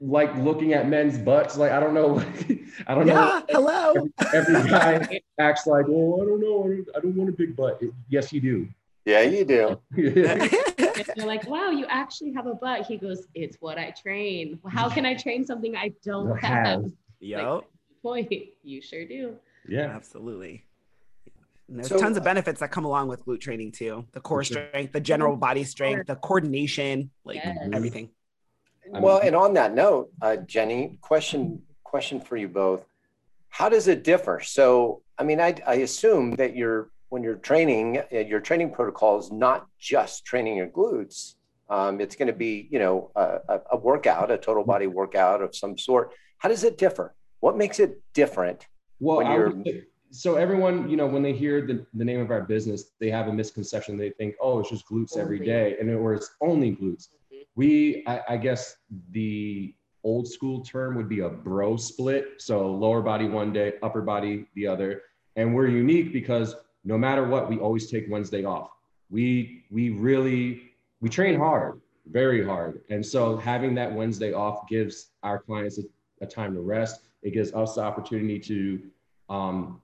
like 0.00 0.34
looking 0.38 0.72
at 0.74 0.88
men's 0.88 1.16
butts. 1.16 1.56
Like, 1.56 1.70
I 1.72 1.78
don't 1.80 1.94
know, 1.94 2.18
I 2.88 2.94
don't 2.94 3.06
know. 3.06 3.42
Hello. 3.48 4.06
Every 4.34 4.54
guy 4.68 5.20
acts 5.38 5.66
like, 5.66 5.86
oh, 5.88 6.20
I 6.20 6.24
don't 6.26 6.40
know, 6.40 6.64
I 6.64 6.66
don't, 6.68 6.88
I 6.96 7.00
don't 7.00 7.16
want 7.16 7.30
a 7.30 7.32
big 7.32 7.54
butt. 7.56 7.80
yes, 8.10 8.32
you 8.34 8.40
do. 8.40 8.68
Yeah, 9.04 9.22
you 9.22 9.44
do. 9.44 9.80
And 10.96 11.06
you're 11.16 11.26
like, 11.26 11.46
wow, 11.48 11.70
you 11.70 11.86
actually 11.88 12.32
have 12.32 12.46
a 12.46 12.54
butt. 12.54 12.86
He 12.86 12.96
goes, 12.96 13.26
it's 13.34 13.56
what 13.60 13.78
I 13.78 13.90
train. 13.90 14.58
How 14.68 14.88
can 14.88 15.06
I 15.06 15.14
train 15.14 15.44
something 15.44 15.76
I 15.76 15.92
don't 16.04 16.28
Don't 16.28 16.38
have? 16.40 16.66
have. 16.66 16.92
Yo, 17.20 17.64
Point. 18.02 18.32
You 18.64 18.82
sure 18.82 19.06
do. 19.06 19.36
yeah. 19.68 19.82
absolutely. 19.94 20.64
And 21.68 21.78
there's 21.78 21.88
So- 21.88 21.98
tons 21.98 22.16
of 22.16 22.24
benefits 22.24 22.60
that 22.60 22.70
come 22.72 22.84
along 22.84 23.08
with 23.08 23.24
glute 23.24 23.40
training 23.40 23.72
too. 23.72 24.04
The 24.12 24.20
core 24.20 24.42
strength, 24.44 24.92
the 24.92 25.00
general 25.00 25.36
body 25.36 25.64
strength, 25.64 26.06
the 26.08 26.16
coordination, 26.16 27.10
like 27.24 27.36
Yes. 27.36 27.68
everything. 27.72 28.10
Well, 28.88 29.18
and 29.18 29.36
on 29.36 29.54
that 29.54 29.72
note, 29.74 30.10
uh, 30.20 30.36
Jenny, 30.36 30.98
question 31.00 31.62
question 31.84 32.20
for 32.20 32.36
you 32.36 32.48
both: 32.48 32.84
How 33.48 33.68
does 33.68 33.86
it 33.86 34.02
differ? 34.02 34.40
So, 34.40 35.02
I 35.18 35.22
mean, 35.24 35.40
I, 35.40 35.54
I 35.66 35.74
assume 35.76 36.32
that 36.32 36.56
you're 36.56 36.90
when 37.12 37.22
you're 37.22 37.34
training, 37.36 37.98
uh, 37.98 38.18
your 38.20 38.40
training 38.40 38.70
protocol 38.70 39.18
is 39.18 39.30
not 39.30 39.66
just 39.78 40.24
training 40.24 40.56
your 40.56 40.66
glutes. 40.68 41.34
Um, 41.68 42.00
it's 42.00 42.16
going 42.16 42.28
to 42.28 42.32
be, 42.32 42.68
you 42.70 42.78
know, 42.78 43.10
a, 43.14 43.38
a, 43.50 43.60
a 43.72 43.76
workout, 43.76 44.30
a 44.30 44.38
total 44.38 44.64
body 44.64 44.86
workout 44.86 45.42
of 45.42 45.54
some 45.54 45.76
sort. 45.76 46.12
How 46.38 46.48
does 46.48 46.64
it 46.64 46.78
differ? 46.78 47.14
What 47.40 47.58
makes 47.58 47.78
it 47.80 48.00
different? 48.14 48.66
Well, 48.98 49.18
when 49.18 49.26
you're- 49.30 49.52
would 49.52 49.66
say- 49.66 49.84
so 50.10 50.36
everyone, 50.36 50.90
you 50.90 50.96
know, 50.98 51.06
when 51.06 51.22
they 51.22 51.32
hear 51.32 51.66
the, 51.66 51.86
the 51.94 52.04
name 52.04 52.20
of 52.20 52.30
our 52.30 52.42
business, 52.42 52.92
they 53.00 53.10
have 53.10 53.28
a 53.28 53.32
misconception. 53.32 53.96
They 53.98 54.10
think, 54.10 54.34
oh, 54.42 54.60
it's 54.60 54.68
just 54.70 54.86
glutes 54.86 55.16
every 55.16 55.38
Only. 55.38 55.46
day, 55.50 55.76
and 55.80 55.88
it, 55.90 55.94
or 55.94 56.12
it's 56.14 56.30
only 56.42 56.76
glutes. 56.76 57.08
We, 57.54 58.04
I, 58.06 58.20
I 58.30 58.36
guess, 58.38 58.76
the 59.10 59.74
old 60.04 60.28
school 60.28 60.62
term 60.62 60.96
would 60.96 61.08
be 61.08 61.20
a 61.20 61.30
bro 61.30 61.76
split. 61.78 62.42
So 62.42 62.70
lower 62.70 63.00
body 63.00 63.26
one 63.26 63.54
day, 63.54 63.74
upper 63.82 64.02
body 64.02 64.48
the 64.54 64.66
other, 64.66 65.00
and 65.36 65.54
we're 65.54 65.68
unique 65.68 66.12
because 66.12 66.54
no 66.84 66.98
matter 66.98 67.26
what, 67.26 67.48
we 67.48 67.58
always 67.58 67.90
take 67.90 68.06
Wednesday 68.08 68.44
off. 68.44 68.70
We 69.10 69.64
we 69.70 69.90
really 69.90 70.72
we 71.00 71.08
train 71.08 71.38
hard, 71.38 71.80
very 72.10 72.44
hard, 72.44 72.80
and 72.90 73.04
so 73.04 73.36
having 73.36 73.74
that 73.74 73.92
Wednesday 73.92 74.32
off 74.32 74.68
gives 74.68 75.10
our 75.22 75.38
clients 75.38 75.78
a, 75.78 75.82
a 76.24 76.26
time 76.26 76.54
to 76.54 76.60
rest. 76.60 77.00
It 77.22 77.32
gives 77.32 77.52
us 77.52 77.76
the 77.76 77.82
opportunity 77.82 78.38
to 78.40 78.82
um, 79.28 79.80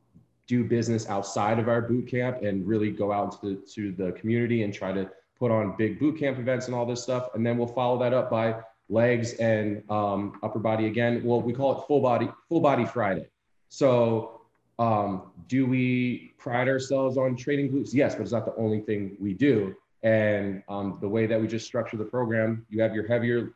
do 0.46 0.64
business 0.64 1.08
outside 1.08 1.58
of 1.58 1.68
our 1.68 1.82
boot 1.82 2.08
camp 2.08 2.42
and 2.42 2.66
really 2.66 2.90
go 2.90 3.12
out 3.12 3.40
to 3.40 3.50
the, 3.50 3.54
to 3.74 3.92
the 3.92 4.12
community 4.12 4.62
and 4.62 4.72
try 4.72 4.92
to 4.92 5.08
put 5.38 5.50
on 5.50 5.76
big 5.76 6.00
boot 6.00 6.18
camp 6.18 6.38
events 6.38 6.66
and 6.66 6.74
all 6.74 6.86
this 6.86 7.02
stuff. 7.02 7.28
And 7.34 7.46
then 7.46 7.58
we'll 7.58 7.68
follow 7.68 7.98
that 8.00 8.12
up 8.12 8.30
by 8.30 8.56
legs 8.88 9.34
and 9.34 9.82
um, 9.90 10.38
upper 10.42 10.58
body 10.58 10.86
again. 10.86 11.22
Well, 11.22 11.40
we 11.40 11.52
call 11.52 11.78
it 11.78 11.86
full 11.86 12.00
body, 12.00 12.28
full 12.48 12.60
body 12.60 12.86
Friday. 12.86 13.28
So 13.68 14.37
um, 14.78 15.32
do 15.48 15.66
we 15.66 16.32
pride 16.38 16.68
ourselves 16.68 17.16
on 17.16 17.36
training 17.36 17.70
glutes? 17.70 17.92
Yes, 17.92 18.14
but 18.14 18.22
it's 18.22 18.32
not 18.32 18.44
the 18.44 18.54
only 18.56 18.80
thing 18.80 19.16
we 19.18 19.34
do. 19.34 19.74
And 20.02 20.62
um, 20.68 20.98
the 21.00 21.08
way 21.08 21.26
that 21.26 21.40
we 21.40 21.48
just 21.48 21.66
structure 21.66 21.96
the 21.96 22.04
program, 22.04 22.64
you 22.68 22.80
have 22.80 22.94
your 22.94 23.06
heavier 23.06 23.54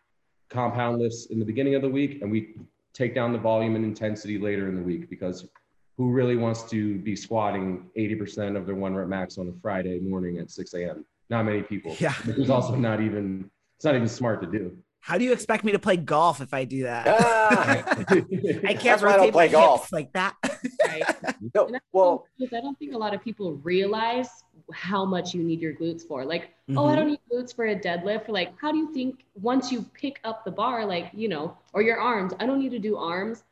compound 0.49 0.99
lifts 0.99 1.27
in 1.27 1.39
the 1.39 1.45
beginning 1.45 1.75
of 1.75 1.83
the 1.83 1.89
week, 1.89 2.23
and 2.23 2.31
we 2.31 2.55
take 2.93 3.15
down 3.15 3.33
the 3.33 3.39
volume 3.39 3.77
and 3.77 3.85
intensity 3.85 4.39
later 4.39 4.69
in 4.69 4.75
the 4.75 4.83
week 4.83 5.09
because 5.09 5.47
who 5.97 6.11
really 6.11 6.37
wants 6.37 6.69
to 6.71 6.99
be 6.99 7.15
squatting 7.15 7.89
80% 7.97 8.57
of 8.57 8.67
their 8.67 8.75
one 8.75 8.95
rep 8.95 9.09
max 9.09 9.39
on 9.39 9.49
a 9.49 9.53
Friday 9.61 10.01
morning 10.01 10.39
at 10.39 10.51
6 10.51 10.75
a.m.? 10.75 11.05
Not 11.31 11.45
many 11.45 11.63
people. 11.63 11.97
Yeah. 11.99 12.15
It's 12.27 12.51
also 12.51 12.75
not 12.75 13.01
even, 13.01 13.51
it's 13.77 13.85
not 13.85 13.95
even 13.95 14.09
smart 14.09 14.41
to 14.43 14.47
do. 14.47 14.77
How 15.03 15.19
do 15.19 15.25
you 15.25 15.33
expect 15.33 15.65
me 15.65 15.73
to 15.73 15.81
play 15.81 15.97
golf 15.97 16.41
if 16.41 16.55
I 16.55 16.65
do 16.65 16.85
that? 16.85 17.09
Ah, 17.09 17.65
I 18.65 18.75
can't 18.75 18.83
That's 18.83 19.03
why 19.03 19.15
I 19.15 19.17
don't 19.17 19.33
rotate 19.33 19.33
play 19.33 19.47
my 19.47 19.53
golf. 19.53 19.81
hips 19.83 19.93
like 19.93 20.13
that. 20.13 20.37
Right. 20.87 21.05
no, 21.55 21.67
I 21.75 21.79
well, 21.93 22.27
think, 22.39 22.53
I 22.53 22.61
don't 22.61 22.79
think 22.79 22.95
a 22.95 22.99
lot 22.99 23.13
of 23.15 23.23
people 23.23 23.55
realize 23.65 24.29
how 24.73 25.05
much 25.05 25.35
you 25.35 25.43
need 25.43 25.61
your 25.61 25.73
glutes 25.75 26.07
for. 26.07 26.25
Like, 26.25 26.51
oh, 26.77 26.87
I 26.87 26.93
Mhm. 26.93 26.97
don't 26.97 27.07
need 27.09 27.21
glutes 27.33 27.55
for 27.55 27.67
a 27.67 27.75
deadlift. 27.77 28.29
Like, 28.29 28.53
how 28.61 28.71
do 28.71 28.79
you 28.79 28.93
think 28.95 29.25
once 29.41 29.73
you 29.73 29.83
pick 29.95 30.21
up 30.25 30.45
the 30.45 30.51
bar, 30.53 30.85
like, 30.87 31.11
you 31.15 31.29
know, 31.29 31.57
or 31.73 31.83
your 31.83 31.99
arms, 31.99 32.33
I 32.39 32.47
don't 32.47 32.61
need 32.61 32.71
to 32.71 32.79
do 32.79 32.97
arms. 32.97 33.43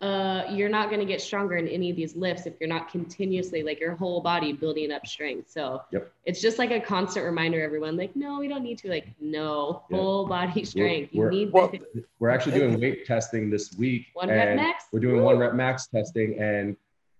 Uh, 0.00 0.44
you're 0.50 0.68
not 0.68 0.90
going 0.90 1.00
to 1.00 1.06
get 1.06 1.20
stronger 1.20 1.56
in 1.56 1.66
any 1.66 1.90
of 1.90 1.96
these 1.96 2.14
lifts 2.14 2.46
if 2.46 2.54
you're 2.60 2.68
not 2.68 2.88
continuously 2.88 3.64
like 3.64 3.80
your 3.80 3.96
whole 3.96 4.20
body 4.20 4.52
building 4.52 4.92
up 4.92 5.04
strength. 5.04 5.50
So 5.50 5.82
Yep. 5.90 6.12
it's 6.24 6.40
just 6.40 6.56
like 6.56 6.70
a 6.70 6.78
constant 6.78 7.26
reminder, 7.26 7.60
everyone, 7.60 7.96
like, 7.96 8.14
no, 8.14 8.38
we 8.38 8.46
don't 8.46 8.62
need 8.62 8.78
to, 8.78 8.88
like, 8.88 9.08
no, 9.20 9.82
full 9.90 10.26
body 10.26 10.64
strength. 10.64 11.12
You 11.12 11.22
we're- 11.22 11.34
need 11.34 11.52
well. 11.52 11.72
We're 12.20 12.28
actually 12.30 12.58
doing 12.60 12.80
weight 12.80 13.06
testing 13.06 13.50
this 13.50 13.76
week. 13.76 14.06
One 14.14 14.28
rep 14.28 14.54
max? 14.54 14.84
We're 14.92 15.00
doing 15.00 15.16
Woo! 15.16 15.24
one 15.24 15.38
rep 15.38 15.54
max 15.54 15.88
testing. 15.88 16.38
And 16.38 16.76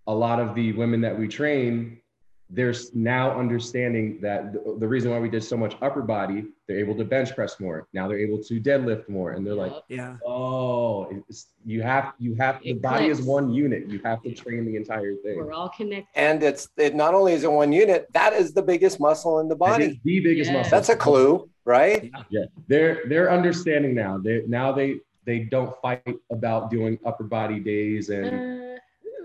a 0.06 0.14
lot 0.14 0.38
of 0.38 0.54
the 0.54 0.72
women 0.74 1.00
that 1.00 1.18
we 1.18 1.26
train, 1.26 2.00
there's 2.50 2.94
now 2.94 3.38
understanding 3.38 4.18
that 4.22 4.52
the, 4.54 4.76
the 4.78 4.88
reason 4.88 5.10
why 5.10 5.18
we 5.18 5.28
did 5.28 5.44
so 5.44 5.56
much 5.56 5.76
upper 5.82 6.00
body, 6.00 6.46
they're 6.66 6.78
able 6.78 6.94
to 6.96 7.04
bench 7.04 7.34
press 7.34 7.60
more. 7.60 7.86
Now 7.92 8.08
they're 8.08 8.18
able 8.18 8.42
to 8.44 8.58
deadlift 8.60 9.06
more. 9.08 9.32
And 9.32 9.46
they're 9.46 9.54
like, 9.54 9.72
Yeah. 9.88 10.16
oh, 10.24 11.10
it's, 11.28 11.48
you 11.66 11.82
have, 11.82 12.14
you 12.18 12.34
have, 12.36 12.62
the 12.62 12.70
It 12.70 12.80
body 12.82 13.08
is 13.08 13.20
one 13.20 13.52
unit. 13.52 13.86
You 13.88 14.00
have 14.04 14.22
to 14.22 14.32
train 14.32 14.64
the 14.64 14.76
entire 14.76 15.14
thing. 15.16 15.36
we're 15.36 15.52
all 15.52 15.68
connected. 15.68 16.08
and 16.14 16.42
it's 16.42 16.68
it 16.78 16.94
not 16.94 17.12
only 17.14 17.34
is 17.34 17.44
it 17.44 17.52
one 17.52 17.70
unit, 17.72 18.06
that 18.14 18.32
is 18.32 18.54
the 18.54 18.62
biggest 18.62 18.98
muscle 18.98 19.40
in 19.40 19.48
the 19.48 19.56
That 19.56 19.80
is 19.82 19.88
body. 19.88 20.00
the 20.04 20.20
biggest 20.20 20.50
Yeah. 20.50 20.56
muscle. 20.58 20.70
That's 20.70 20.88
a 20.88 20.96
clue, 20.96 21.50
right? 21.66 22.10
Yeah, 22.30 22.44
they're 22.66 23.02
they're 23.08 23.30
understanding 23.30 23.94
now. 23.94 24.16
They 24.16 24.42
now 24.46 24.72
they 24.72 25.00
they 25.26 25.40
don't 25.40 25.74
fight 25.82 26.02
about 26.30 26.70
doing 26.70 26.98
upper 27.04 27.24
body 27.24 27.60
days 27.60 28.08
and 28.08 28.26
uh, 28.26 28.67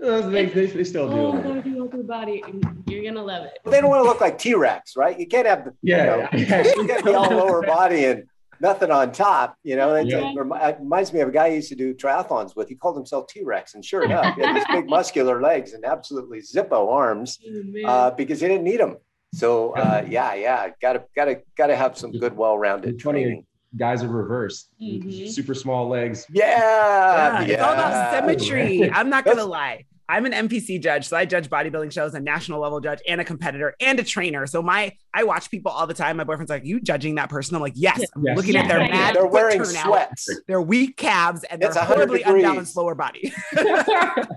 they, 0.04 0.46
they, 0.46 0.66
they 0.66 0.84
still 0.84 1.08
do. 1.08 1.14
a 1.16 1.18
oh, 1.18 1.24
little 1.30 1.42
gotta 1.42 1.54
bit. 1.62 1.64
do 1.64 1.84
upper 1.84 2.02
body. 2.02 2.42
You're 2.86 3.04
gonna 3.04 3.24
love 3.24 3.44
it. 3.44 3.58
They 3.64 3.80
don't 3.80 3.90
want 3.90 4.02
to 4.04 4.08
look 4.08 4.20
like 4.20 4.38
T 4.38 4.54
Rex, 4.54 4.96
right? 4.96 5.18
You 5.18 5.26
can't 5.26 5.46
have 5.46 5.64
the 5.64 5.72
Yeah, 5.82 6.28
you 6.36 6.46
know, 6.46 6.62
you 6.62 6.86
got 6.88 6.98
to 6.98 7.04
be 7.04 7.14
all 7.14 7.30
lower 7.30 7.62
body 7.62 8.04
and 8.04 8.24
nothing 8.60 8.90
on 8.90 9.12
top. 9.12 9.56
You 9.62 9.76
know, 9.76 9.94
it, 9.94 10.06
Yeah. 10.06 10.32
it 10.32 10.78
reminds 10.80 11.12
me 11.12 11.20
of 11.20 11.28
a 11.28 11.32
guy 11.32 11.46
I 11.46 11.48
used 11.48 11.68
to 11.70 11.74
do 11.74 11.94
triathlons 11.94 12.54
with. 12.56 12.68
He 12.68 12.74
called 12.74 12.96
himself 12.96 13.26
T 13.28 13.42
Rex, 13.44 13.74
and 13.74 13.84
sure 13.84 14.04
enough, 14.04 14.34
he 14.36 14.42
had 14.42 14.56
these 14.56 14.64
big 14.70 14.88
muscular 14.98 15.40
legs 15.40 15.72
and 15.72 15.84
absolutely 15.84 16.40
zippo 16.40 16.90
arms 16.92 17.38
Oh, 17.46 17.88
uh, 17.88 18.10
because 18.12 18.40
he 18.40 18.48
didn't 18.48 18.64
need 18.64 18.80
them. 18.80 18.96
So 19.32 19.70
uh, 19.72 20.04
yeah, 20.08 20.34
yeah, 20.34 20.68
gotta 20.80 21.04
gotta 21.16 21.40
gotta 21.56 21.74
have 21.76 21.98
some 21.98 22.12
good, 22.12 22.36
well-rounded 22.36 22.94
It's 22.94 23.02
funny. 23.02 23.22
training. 23.24 23.46
Guys 23.76 24.04
are 24.04 24.08
reversed. 24.08 24.70
Mhm. 24.80 25.28
Super 25.28 25.52
small 25.52 25.88
legs. 25.88 26.24
Yeah, 26.30 27.40
Yeah, 27.42 27.42
it's 27.54 27.60
all 27.62 27.72
about 27.72 28.12
symmetry. 28.12 28.88
I'm 28.92 29.10
not 29.10 29.24
gonna 29.24 29.44
lie. 29.44 29.84
I'm 30.08 30.26
an 30.26 30.32
NPC 30.32 30.82
judge, 30.82 31.08
so 31.08 31.16
I 31.16 31.24
judge 31.24 31.48
bodybuilding 31.48 31.92
shows, 31.92 32.14
a 32.14 32.20
national 32.20 32.60
level 32.60 32.80
judge, 32.80 33.00
and 33.08 33.20
a 33.20 33.24
competitor 33.24 33.74
and 33.80 33.98
a 33.98 34.04
trainer. 34.04 34.46
So 34.46 34.62
my 34.62 34.92
I 35.16 35.24
watch 35.24 35.50
people 35.50 35.70
all 35.72 35.86
the 35.86 35.94
time. 35.94 36.16
My 36.16 36.24
boyfriend's 36.24 36.50
like, 36.50 36.64
"You 36.64 36.80
judging 36.80 37.14
that 37.14 37.30
person?" 37.30 37.54
I'm 37.54 37.62
like, 37.62 37.72
"Yes." 37.76 38.02
I'm 38.16 38.24
Yes. 38.24 38.36
looking 38.36 38.56
at 38.56 38.66
their 38.68 38.80
Yeah. 38.80 38.88
mad 38.90 39.14
They're 39.14 39.26
wearing 39.26 39.58
turnout, 39.62 39.86
sweats. 39.86 40.28
their 40.48 40.60
weak 40.60 40.96
calves, 40.96 41.44
and 41.44 41.62
their 41.62 41.68
It's 41.68 41.78
100 41.78 41.94
horribly 41.94 42.18
degrees. 42.18 42.44
unbalanced 42.44 42.76
lower 42.76 42.94
body. 42.94 43.32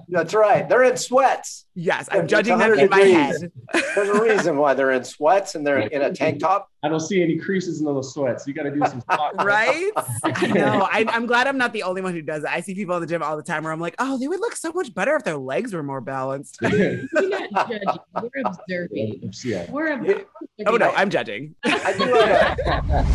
That's 0.09 0.33
right. 0.33 0.67
They're 0.69 0.83
in 0.83 0.97
sweats. 0.97 1.65
yes, 1.75 2.07
I'm 2.11 2.21
it's 2.21 2.29
judging 2.31 2.57
them 2.57 2.69
100 2.71 2.83
in 2.83 2.89
my 2.89 2.99
head. 3.01 3.51
There's 3.95 4.09
a 4.09 4.21
reason 4.21 4.57
why 4.57 4.73
they're 4.73 4.91
in 4.91 5.03
sweats 5.03 5.55
and 5.55 5.65
they're 5.65 5.79
in 5.79 6.01
a 6.01 6.13
tank 6.13 6.39
top. 6.41 6.69
I 6.83 6.89
don't 6.89 6.99
see 6.99 7.21
any 7.21 7.37
creases 7.37 7.79
in 7.79 7.85
those 7.85 8.13
sweats. 8.13 8.47
You 8.47 8.53
got 8.53 8.63
to 8.63 8.71
do 8.71 8.79
some 8.85 9.01
squat. 9.11 9.43
Right? 9.43 9.91
I 10.23 10.47
know. 10.47 10.87
I, 10.89 11.05
I'm 11.09 11.25
glad 11.25 11.47
I'm 11.47 11.57
not 11.57 11.73
the 11.73 11.83
only 11.83 12.01
one 12.01 12.13
who 12.13 12.21
does 12.21 12.43
it. 12.43 12.49
I 12.49 12.61
see 12.61 12.75
people 12.75 12.95
in 12.95 13.01
the 13.01 13.07
gym 13.07 13.21
all 13.23 13.35
the 13.35 13.43
time 13.43 13.63
where 13.63 13.73
I'm 13.73 13.79
like, 13.81 13.95
oh, 13.99 14.17
they 14.17 14.27
would 14.27 14.39
look 14.39 14.55
so 14.55 14.71
much 14.71 14.93
better 14.93 15.15
if 15.15 15.23
their 15.23 15.37
legs 15.37 15.56
were 15.65 15.83
more 15.83 16.01
balanced. 16.01 16.59
We're 16.61 17.07
not 17.51 17.69
judging. 17.69 17.87
We're 18.21 18.41
observing. 18.45 19.33
yeah. 19.43 19.71
We're 19.71 19.93
observing. 19.93 20.25
oh 20.65 20.75
no, 20.77 20.91
I'm 20.91 21.09
judging. 21.09 21.55
I 21.63 21.93
do 21.97 22.03
have 22.13 22.89
a- 22.89 23.05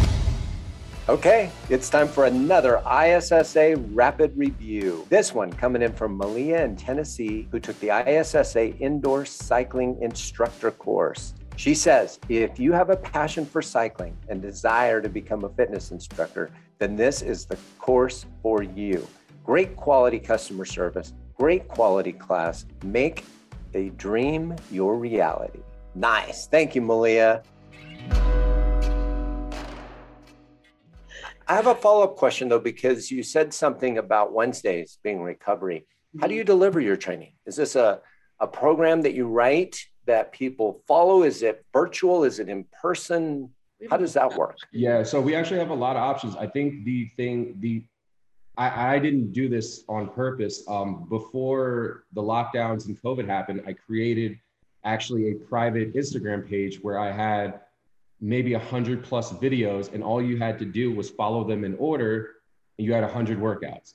Okay, 1.08 1.50
it's 1.68 1.90
time 1.90 2.06
for 2.06 2.26
another 2.26 2.80
ISSA 2.86 3.74
rapid 3.92 4.38
review. 4.38 5.04
This 5.08 5.34
one 5.34 5.52
coming 5.52 5.82
in 5.82 5.92
from 5.92 6.16
Malia 6.16 6.64
in 6.64 6.76
Tennessee, 6.76 7.48
who 7.50 7.58
took 7.58 7.78
the 7.80 7.88
ISSA 7.90 8.76
indoor 8.78 9.24
cycling 9.24 9.98
instructor 10.00 10.70
course. 10.70 11.34
She 11.56 11.74
says, 11.74 12.20
if 12.28 12.58
you 12.60 12.70
have 12.72 12.90
a 12.90 12.96
passion 12.96 13.44
for 13.44 13.60
cycling 13.62 14.16
and 14.28 14.40
desire 14.40 15.00
to 15.02 15.08
become 15.08 15.42
a 15.44 15.48
fitness 15.48 15.90
instructor, 15.90 16.50
then 16.78 16.94
this 16.94 17.20
is 17.20 17.46
the 17.46 17.58
course 17.80 18.24
for 18.40 18.62
you. 18.62 19.04
Great 19.44 19.74
quality 19.76 20.20
customer 20.20 20.64
service, 20.64 21.12
great 21.42 21.66
quality 21.66 22.12
class. 22.12 22.66
Make 22.84 23.24
a 23.74 23.88
dream 24.06 24.54
your 24.70 24.96
reality. 24.96 25.58
Nice. 25.96 26.46
Thank 26.46 26.76
you, 26.76 26.80
Malia. 26.80 27.42
I 31.48 31.56
have 31.56 31.66
a 31.66 31.74
follow 31.74 32.04
up 32.04 32.14
question 32.14 32.48
though, 32.48 32.60
because 32.60 33.10
you 33.10 33.24
said 33.24 33.52
something 33.52 33.98
about 33.98 34.32
Wednesdays 34.32 35.00
being 35.02 35.20
recovery. 35.20 35.84
How 36.20 36.28
do 36.28 36.34
you 36.34 36.42
mm-hmm. 36.42 36.46
deliver 36.46 36.80
your 36.80 36.96
training? 36.96 37.32
Is 37.44 37.56
this 37.56 37.74
a, 37.74 38.00
a 38.38 38.46
program 38.46 39.02
that 39.02 39.14
you 39.14 39.26
write 39.26 39.84
that 40.06 40.30
people 40.30 40.84
follow? 40.86 41.24
Is 41.24 41.42
it 41.42 41.66
virtual? 41.72 42.22
Is 42.22 42.38
it 42.38 42.48
in 42.48 42.66
person? 42.80 43.50
How 43.90 43.96
does 43.96 44.12
that 44.12 44.32
work? 44.36 44.58
Yeah, 44.72 45.02
so 45.02 45.20
we 45.20 45.34
actually 45.34 45.58
have 45.58 45.70
a 45.70 45.74
lot 45.74 45.96
of 45.96 46.02
options. 46.02 46.36
I 46.36 46.46
think 46.46 46.84
the 46.84 47.08
thing, 47.16 47.56
the 47.58 47.82
I, 48.56 48.94
I 48.94 48.98
didn't 48.98 49.32
do 49.32 49.48
this 49.48 49.84
on 49.88 50.08
purpose. 50.08 50.62
Um, 50.68 51.06
before 51.08 52.04
the 52.12 52.22
lockdowns 52.22 52.86
and 52.86 53.00
COVID 53.02 53.26
happened, 53.26 53.62
I 53.66 53.72
created 53.72 54.38
actually 54.84 55.30
a 55.30 55.34
private 55.34 55.94
Instagram 55.94 56.48
page 56.48 56.78
where 56.82 56.98
I 56.98 57.10
had 57.12 57.60
maybe 58.20 58.54
a 58.54 58.58
hundred 58.58 59.02
plus 59.02 59.32
videos, 59.32 59.92
and 59.92 60.02
all 60.02 60.20
you 60.22 60.36
had 60.36 60.58
to 60.58 60.64
do 60.64 60.92
was 60.92 61.10
follow 61.10 61.44
them 61.44 61.64
in 61.64 61.74
order, 61.76 62.30
and 62.78 62.86
you 62.86 62.92
had 62.92 63.04
a 63.04 63.08
hundred 63.08 63.38
workouts. 63.38 63.94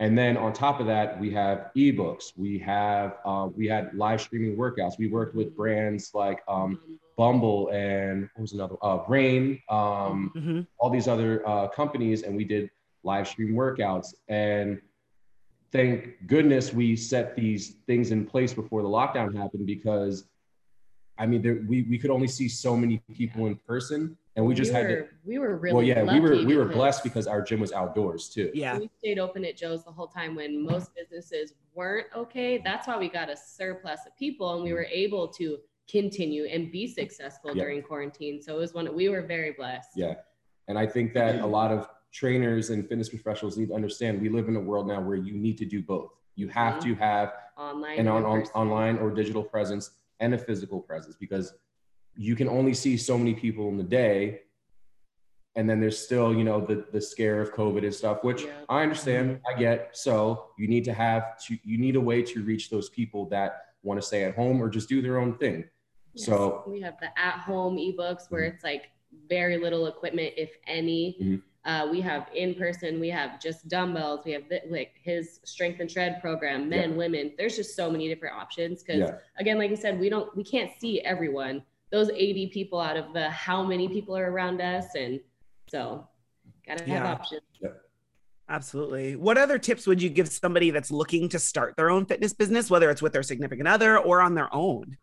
And 0.00 0.18
then 0.18 0.36
on 0.36 0.52
top 0.52 0.80
of 0.80 0.86
that, 0.86 1.20
we 1.20 1.30
have 1.30 1.70
ebooks. 1.76 2.32
We 2.36 2.58
have 2.58 3.18
uh, 3.24 3.48
we 3.54 3.68
had 3.68 3.94
live 3.94 4.20
streaming 4.20 4.56
workouts. 4.56 4.98
We 4.98 5.06
worked 5.06 5.34
with 5.36 5.56
brands 5.56 6.10
like 6.12 6.42
um, 6.48 6.80
Bumble 7.16 7.68
and 7.72 8.28
what 8.34 8.42
was 8.42 8.52
another 8.52 8.76
uh, 8.82 9.04
Rain, 9.06 9.62
um, 9.68 10.32
Mm-hmm. 10.34 10.60
all 10.78 10.90
these 10.90 11.06
other 11.06 11.46
uh, 11.48 11.68
companies, 11.68 12.22
and 12.22 12.34
we 12.36 12.44
did 12.44 12.68
live 13.04 13.28
stream 13.28 13.54
workouts. 13.54 14.14
And 14.28 14.80
thank 15.70 16.26
goodness 16.26 16.72
we 16.72 16.96
set 16.96 17.34
these 17.36 17.76
things 17.86 18.10
in 18.10 18.26
place 18.26 18.52
before 18.52 18.82
the 18.82 18.88
lockdown 18.88 19.36
happened 19.36 19.66
because, 19.66 20.24
I 21.18 21.26
mean, 21.26 21.42
there, 21.42 21.62
we 21.66 21.82
we 21.82 21.98
could 21.98 22.10
only 22.10 22.28
see 22.28 22.48
so 22.48 22.76
many 22.76 23.02
people 23.14 23.46
in 23.46 23.56
person, 23.56 24.16
and 24.36 24.46
we 24.46 24.54
just 24.54 24.70
we 24.70 24.76
had 24.76 24.86
were, 24.86 24.96
to. 24.96 25.08
we 25.24 25.38
were 25.38 25.56
really 25.56 25.74
Well, 25.74 25.84
yeah, 25.84 26.02
we 26.02 26.20
were 26.20 26.44
we 26.44 26.56
were 26.56 26.64
blessed 26.64 27.04
because 27.04 27.26
our 27.26 27.42
gym 27.42 27.60
was 27.60 27.72
outdoors 27.72 28.28
too. 28.28 28.50
Yeah. 28.54 28.78
we 28.78 28.90
stayed 28.98 29.18
open 29.18 29.44
at 29.44 29.56
Joe's 29.56 29.84
the 29.84 29.92
whole 29.92 30.06
time 30.06 30.34
when 30.34 30.64
most 30.64 30.94
businesses 30.94 31.52
weren't 31.74 32.06
okay. 32.16 32.58
That's 32.58 32.86
why 32.86 32.98
we 32.98 33.08
got 33.08 33.28
a 33.28 33.36
surplus 33.36 34.00
of 34.06 34.16
people 34.16 34.54
and 34.54 34.62
we 34.62 34.70
mm-hmm. 34.70 34.76
were 34.76 34.84
able 34.84 35.28
to 35.28 35.58
continue 35.90 36.44
and 36.44 36.72
be 36.72 36.86
successful 36.86 37.54
Yeah. 37.54 37.64
during 37.64 37.82
quarantine. 37.82 38.40
So 38.40 38.56
it 38.56 38.58
was 38.58 38.72
one 38.72 38.92
we 38.94 39.08
were 39.08 39.22
very 39.22 39.52
blessed. 39.52 39.90
Yeah. 39.96 40.14
And 40.68 40.78
I 40.78 40.86
think 40.86 41.12
that 41.14 41.40
a 41.40 41.46
lot 41.46 41.70
of 41.70 41.88
trainers 42.12 42.70
and 42.70 42.86
fitness 42.88 43.08
professionals 43.08 43.56
need 43.56 43.68
to 43.68 43.74
understand 43.74 44.20
we 44.20 44.28
live 44.28 44.48
in 44.48 44.56
a 44.56 44.60
world 44.60 44.86
now 44.86 45.00
where 45.00 45.16
you 45.16 45.32
need 45.34 45.56
to 45.58 45.64
do 45.64 45.82
both. 45.82 46.12
You 46.36 46.48
have 46.48 46.74
Mhm. 46.74 46.82
to 46.82 46.94
have 46.96 47.32
Online 47.56 47.98
an 48.00 48.08
on, 48.08 48.24
on, 48.24 48.42
online 48.54 48.98
or 48.98 49.10
digital 49.10 49.42
presence 49.42 49.90
and 50.20 50.34
a 50.34 50.38
physical 50.38 50.80
presence 50.80 51.16
because 51.16 51.54
you 52.16 52.36
can 52.36 52.48
only 52.48 52.74
see 52.74 52.96
so 52.96 53.16
many 53.18 53.34
people 53.34 53.68
in 53.68 53.76
the 53.76 53.82
day. 53.82 54.42
And 55.54 55.68
then 55.68 55.80
there's 55.80 55.98
still, 55.98 56.34
you 56.34 56.44
know, 56.44 56.60
the, 56.64 56.86
the 56.92 57.00
scare 57.00 57.40
of 57.42 57.52
COVID 57.52 57.84
and 57.84 57.94
stuff, 57.94 58.24
which 58.24 58.44
Yeah. 58.44 58.52
I 58.68 58.82
understand, 58.82 59.40
I 59.46 59.58
get. 59.58 59.94
So 59.96 60.46
you 60.58 60.66
need 60.68 60.84
to 60.84 60.92
have 60.94 61.38
to, 61.46 61.58
you 61.64 61.76
need 61.78 61.96
a 61.96 62.00
way 62.00 62.22
to 62.22 62.42
reach 62.42 62.70
those 62.70 62.88
people 62.88 63.26
that 63.26 63.74
want 63.82 64.00
to 64.00 64.06
stay 64.06 64.24
at 64.24 64.34
home 64.34 64.62
or 64.62 64.68
just 64.70 64.88
do 64.88 65.02
their 65.02 65.18
own 65.18 65.36
thing. 65.38 65.64
Yes. 66.14 66.26
So- 66.26 66.62
we 66.66 66.80
have 66.80 66.98
the 67.00 67.08
at-home 67.18 67.76
ebooks 67.76 68.30
where 68.30 68.42
Mhm. 68.42 68.54
it's 68.54 68.64
like 68.64 68.90
very 69.28 69.58
little 69.58 69.86
equipment, 69.88 70.32
if 70.36 70.56
any. 70.66 71.42
Uh, 71.64 71.86
we 71.90 72.00
have 72.00 72.26
in 72.34 72.54
person. 72.54 72.98
We 72.98 73.08
have 73.10 73.40
just 73.40 73.68
dumbbells. 73.68 74.20
We 74.24 74.32
have 74.32 74.48
the, 74.48 74.60
like 74.68 74.94
his 75.02 75.38
strength 75.44 75.78
and 75.80 75.88
shred 75.88 76.20
program, 76.20 76.68
men, 76.68 76.96
women. 76.96 77.32
There's 77.38 77.54
just 77.54 77.76
so 77.76 77.88
many 77.90 78.08
different 78.08 78.34
options 78.36 78.82
because 78.82 78.98
Yeah. 79.00 79.18
again, 79.38 79.58
like 79.58 79.70
I 79.70 79.74
said, 79.74 80.00
we 80.00 80.08
don't 80.08 80.34
we 80.36 80.42
can't 80.42 80.72
see 80.80 81.00
everyone. 81.02 81.62
Those 81.92 82.10
80 82.10 82.48
people 82.48 82.80
out 82.80 82.96
of 82.96 83.12
the 83.12 83.30
how 83.30 83.62
many 83.62 83.86
people 83.88 84.16
are 84.16 84.30
around 84.30 84.60
us, 84.60 84.86
and 84.96 85.20
so 85.68 86.08
gotta 86.66 86.82
have 86.84 87.04
Yeah. 87.04 87.12
options. 87.12 87.42
Absolutely. 88.48 89.14
What 89.16 89.38
other 89.38 89.56
tips 89.58 89.86
would 89.86 90.02
you 90.02 90.10
give 90.10 90.28
somebody 90.28 90.70
that's 90.70 90.90
looking 90.90 91.28
to 91.30 91.38
start 91.38 91.74
their 91.76 91.90
own 91.90 92.04
fitness 92.06 92.34
business, 92.34 92.70
whether 92.70 92.90
it's 92.90 93.00
with 93.00 93.12
their 93.12 93.22
significant 93.22 93.68
other 93.68 93.98
or 93.98 94.20
on 94.20 94.34
their 94.34 94.52
own? 94.52 94.98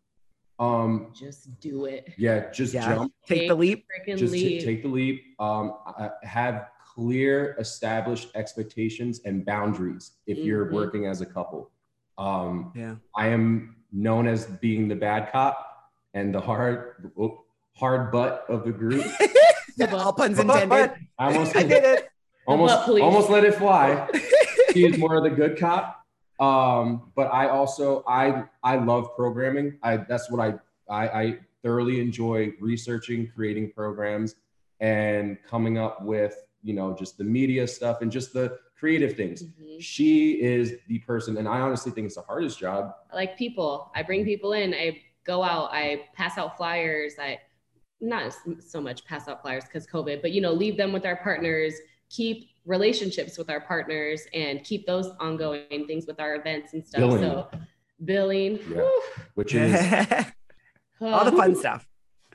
Um, 0.59 1.13
Just 1.17 1.59
do 1.61 1.85
it. 1.85 2.09
yeah, 2.17 2.51
just 2.51 2.73
Yeah. 2.73 2.93
jump. 2.95 3.13
Take 3.25 3.47
the 3.47 3.55
leap. 3.55 3.85
Just 4.07 4.25
ta- 4.25 4.29
leave. 4.31 4.63
take 4.63 4.81
the 4.83 4.89
leap 4.89 5.23
um, 5.39 5.75
have 6.23 6.67
clear 6.93 7.55
established 7.59 8.29
expectations 8.35 9.21
and 9.23 9.45
boundaries 9.45 10.11
if 10.27 10.37
you're 10.37 10.65
Mhm. 10.65 10.73
working 10.73 11.05
as 11.05 11.21
a 11.21 11.25
couple 11.25 11.71
um, 12.17 12.73
Yeah. 12.75 12.95
i 13.15 13.27
am 13.27 13.77
known 13.93 14.27
as 14.27 14.45
being 14.47 14.89
the 14.89 14.95
bad 14.95 15.31
cop 15.31 15.65
and 16.13 16.35
the 16.35 16.41
hard 16.41 17.09
oh, 17.17 17.45
hard 17.77 18.11
butt 18.11 18.43
of 18.49 18.65
the 18.65 18.71
group 18.73 19.05
All 19.93 20.11
puns 20.11 20.39
intended. 20.39 20.67
but 20.69 20.95
i 21.17 21.27
almost 21.27 21.55
I 21.55 21.63
did 21.63 21.85
it. 21.85 22.09
almost 22.45 22.89
almost 22.89 23.29
let 23.29 23.45
it 23.45 23.55
fly 23.55 24.09
he 24.73 24.85
is 24.85 24.97
more 24.97 25.15
of 25.15 25.23
the 25.23 25.29
good 25.29 25.57
cop 25.57 25.98
um, 26.39 27.11
but 27.15 27.27
i 27.33 27.47
also 27.47 28.03
i 28.07 28.43
i 28.63 28.75
love 28.77 29.15
programming 29.15 29.77
i 29.83 29.97
that's 29.97 30.29
what 30.31 30.39
i 30.39 30.53
i, 30.89 31.21
I 31.21 31.37
thoroughly 31.63 31.99
enjoy 31.99 32.53
researching 32.59 33.29
creating 33.35 33.71
programs 33.73 34.35
and 34.79 35.37
coming 35.43 35.77
up 35.77 36.01
with 36.03 36.35
you 36.63 36.73
know 36.73 36.95
just 36.95 37.17
the 37.17 37.23
media 37.23 37.67
stuff 37.67 38.01
and 38.01 38.11
just 38.11 38.31
the 38.33 38.57
creative 38.77 39.15
things 39.17 39.43
Mhm. 39.43 39.81
she 39.81 40.41
is 40.41 40.75
the 40.87 40.99
person 40.99 41.35
and 41.37 41.47
i 41.47 41.59
honestly 41.59 41.91
think 41.91 42.05
it's 42.05 42.15
the 42.15 42.21
hardest 42.21 42.57
job 42.59 42.93
I 43.11 43.15
like 43.15 43.37
people. 43.37 43.91
I 43.95 44.03
bring 44.03 44.23
people 44.23 44.53
in. 44.53 44.71
I 44.73 45.01
go 45.23 45.41
out. 45.41 45.69
I 45.73 46.05
pass 46.13 46.37
out 46.37 46.55
flyers. 46.57 47.13
I 47.19 47.39
not 48.01 48.31
so 48.59 48.79
much 48.79 49.03
pass 49.03 49.27
out 49.27 49.41
flyers 49.41 49.63
because 49.65 49.87
COVID, 49.87 50.21
but 50.21 50.31
you 50.31 50.41
know, 50.41 50.53
leave 50.53 50.77
them 50.77 50.93
with 50.93 51.05
our 51.07 51.15
partners. 51.17 51.73
Keep 52.09 52.49
relationships 52.65 53.37
with 53.37 53.49
our 53.49 53.61
partners 53.61 54.23
and 54.33 54.63
keep 54.63 54.85
those 54.85 55.07
ongoing 55.19 55.85
things 55.87 56.05
with 56.07 56.19
our 56.19 56.35
events 56.35 56.73
and 56.73 56.85
stuff. 56.85 56.99
Billing. 57.01 57.21
So 57.21 57.49
billing, 58.05 58.59
Yeah. 58.69 58.89
which 59.35 59.55
is 59.55 59.73
All 61.01 61.23
the 61.25 61.31
fun 61.31 61.55
stuff. 61.55 61.87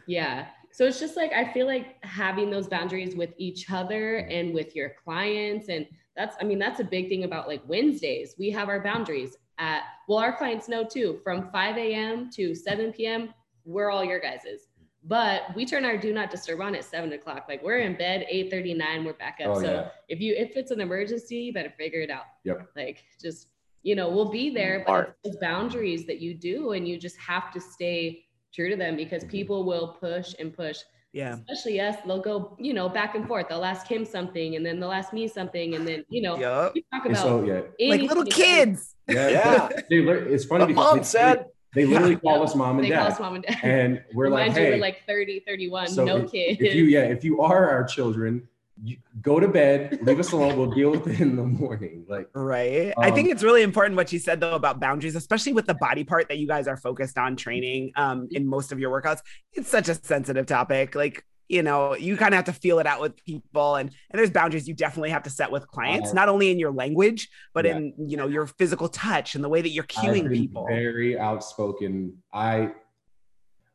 yeah. 0.07 0.47
So 0.73 0.85
it's 0.87 0.99
just 0.99 1.17
like 1.17 1.33
I 1.33 1.53
feel 1.53 1.67
like 1.67 2.03
having 2.05 2.51
those 2.51 2.67
boundaries 2.67 3.15
with 3.15 3.31
each 3.37 3.71
other 3.71 4.17
and 4.19 4.53
with 4.53 4.75
your 4.75 4.91
clients 5.05 5.69
and 5.69 5.87
that's 6.17 6.37
I 6.41 6.45
mean 6.45 6.59
that's 6.59 6.81
a 6.81 6.85
big 6.85 7.09
thing 7.09 7.25
about 7.25 7.47
like 7.47 7.63
Wednesdays. 7.69 8.35
We 8.39 8.51
have 8.51 8.69
our 8.69 8.83
boundaries 8.83 9.37
at 9.59 9.83
well 10.09 10.19
our 10.19 10.37
clients 10.37 10.69
know 10.69 10.83
too 10.85 11.21
from 11.23 11.49
5 11.53 11.77
a.m. 11.77 12.29
to 12.35 12.55
7 12.57 12.93
p.m. 12.93 13.33
we're 13.65 13.91
all 13.91 14.05
your 14.05 14.19
guys's. 14.19 14.63
But 15.07 15.55
we 15.55 15.67
turn 15.67 15.85
our 15.85 15.99
do 15.99 16.13
not 16.15 16.31
disturb 16.31 16.61
on 16.63 16.75
at 16.75 16.85
seven 16.85 17.13
o'clock. 17.13 17.45
Like 17.49 17.63
we're 17.63 17.79
in 17.79 17.95
bed 17.97 18.27
8:39, 18.33 19.05
we're 19.05 19.13
back 19.13 19.39
up. 19.43 19.49
oh 19.57 19.61
so 19.61 19.71
yeah 19.71 19.89
if 20.09 20.21
you 20.21 20.35
if 20.35 20.57
it's 20.57 20.71
an 20.71 20.81
emergency, 20.81 21.37
you 21.37 21.53
better 21.53 21.73
figure 21.77 22.01
it 22.01 22.11
out. 22.11 22.25
Yep. 22.45 22.69
Like 22.75 23.05
just 23.21 23.49
you 23.83 23.95
know 23.95 24.09
we'll 24.09 24.31
be 24.31 24.49
there, 24.49 24.79
but 24.79 24.87
Smart. 24.87 25.17
it's 25.25 25.35
those 25.35 25.41
boundaries 25.41 26.07
that 26.07 26.21
you 26.21 26.33
do, 26.35 26.73
and 26.73 26.89
you 26.89 26.99
just 26.99 27.19
have 27.19 27.53
to 27.53 27.61
stay 27.61 28.25
true 28.55 28.71
to 28.71 28.77
them 28.77 28.97
because 28.97 29.25
Mhm. 29.25 29.31
people 29.31 29.65
will 29.65 29.89
push 30.01 30.35
and 30.39 30.55
push. 30.57 30.79
Yeah. 31.13 31.35
Especially 31.35 31.81
us, 31.81 31.97
they'll 32.07 32.23
go 32.23 32.57
you 32.59 32.73
know 32.73 32.89
back 32.89 33.15
and 33.15 33.29
forth. 33.29 33.49
They'll 33.51 33.65
ask 33.65 33.87
him 33.87 34.07
something, 34.07 34.57
and 34.57 34.65
then 34.65 34.81
they'll 34.81 34.91
ask 34.91 35.13
me 35.13 35.29
something, 35.29 35.75
and 35.75 35.87
then 35.87 36.05
you 36.09 36.23
know 36.23 36.39
Yup. 36.39 36.73
we 36.75 36.83
talk 36.91 37.05
about 37.05 37.19
so 37.23 37.45
yeah 37.45 37.61
Like 37.91 38.01
little 38.03 38.25
kids. 38.25 38.95
yeah, 39.07 39.29
Yeah. 39.29 39.69
They, 39.91 40.01
lear- 40.01 40.27
it's 40.29 40.47
funny 40.47 40.61
But 40.65 40.69
because 40.69 40.85
mom 40.87 40.97
they, 40.99 41.05
said, 41.05 41.45
they 41.75 41.85
literally 41.85 42.15
Yeah. 42.15 42.19
call 42.21 42.43
us 42.43 42.55
mom 42.55 42.79
and 42.79 42.85
They 42.87 42.91
call 42.95 43.05
dad 43.05 43.13
us 43.13 43.21
mom 43.21 43.35
and 43.37 43.45
dad. 43.45 43.59
and 43.63 44.05
we're 44.15 44.29
like 44.29 44.53
hey 44.53 44.71
we're 44.73 44.79
like 44.79 45.03
30, 45.07 45.41
31, 45.47 45.89
So 45.89 46.05
no 46.05 46.19
if- 46.19 46.31
kids. 46.31 46.61
if 46.61 46.75
you 46.75 46.85
yeah 46.85 47.03
if 47.03 47.25
you 47.25 47.41
are 47.41 47.69
our 47.71 47.85
children 47.85 48.49
you 48.83 48.97
go 49.23 49.39
to 49.39 49.47
bed 49.47 50.01
leave 50.03 50.19
us 50.19 50.33
alone 50.33 50.57
we'll 50.57 50.71
deal 50.71 50.91
with 50.91 51.07
it 51.07 51.21
in 51.21 51.37
the 51.37 51.45
morning 51.45 52.05
like 52.09 52.29
Right. 52.35 52.93
I 52.99 53.09
Um, 53.11 53.15
think 53.15 53.31
it's 53.31 53.43
really 53.45 53.63
important 53.63 53.97
what 53.97 54.13
you 54.13 54.19
said 54.19 54.41
though 54.41 54.57
about 54.57 54.81
boundaries, 54.81 55.15
especially 55.15 55.53
with 55.53 55.67
the 55.67 55.75
body 55.75 56.03
part 56.03 56.29
that 56.29 56.39
you 56.39 56.49
guys 56.49 56.67
are 56.67 56.77
focused 56.77 57.17
on 57.17 57.37
training 57.37 57.93
um, 57.95 58.27
in 58.33 58.47
most 58.47 58.73
of 58.73 58.81
your 58.81 58.91
workouts. 58.91 59.21
It's 59.53 59.69
such 59.69 59.89
a 59.89 59.95
sensitive 59.95 60.47
topic. 60.47 60.97
Like, 60.97 61.25
you 61.49 61.63
know, 61.63 61.95
you 61.95 62.17
kind 62.17 62.33
of 62.33 62.37
have 62.37 62.47
to 62.47 62.53
feel 62.53 62.79
it 62.79 62.87
out 62.87 63.01
with 63.01 63.23
people 63.25 63.77
and 63.77 63.91
and 64.11 64.19
there's 64.19 64.31
boundaries 64.31 64.67
you 64.67 64.75
definitely 64.75 65.11
have 65.11 65.23
to 65.25 65.31
set 65.31 65.51
with 65.51 65.67
clients, 65.69 66.11
Uh, 66.11 66.15
not 66.15 66.29
only 66.29 66.51
in 66.51 66.59
your 66.59 66.73
language, 66.73 67.29
but 67.53 67.65
Yeah. 67.67 67.77
in, 67.77 67.95
you 68.09 68.17
know, 68.17 68.27
your 68.29 68.47
physical 68.47 68.89
touch 68.89 69.35
and 69.35 69.45
the 69.45 69.49
way 69.49 69.61
that 69.61 69.69
you're 69.69 69.85
I've 69.85 70.05
cueing 70.15 70.33
people. 70.33 70.67
very 70.67 71.19
outspoken 71.19 72.17
i 72.33 72.73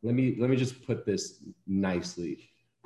let 0.01 0.15
me 0.15 0.35
let 0.39 0.49
me 0.49 0.55
just 0.55 0.85
put 0.87 1.05
this 1.05 1.43
nicely 1.67 2.49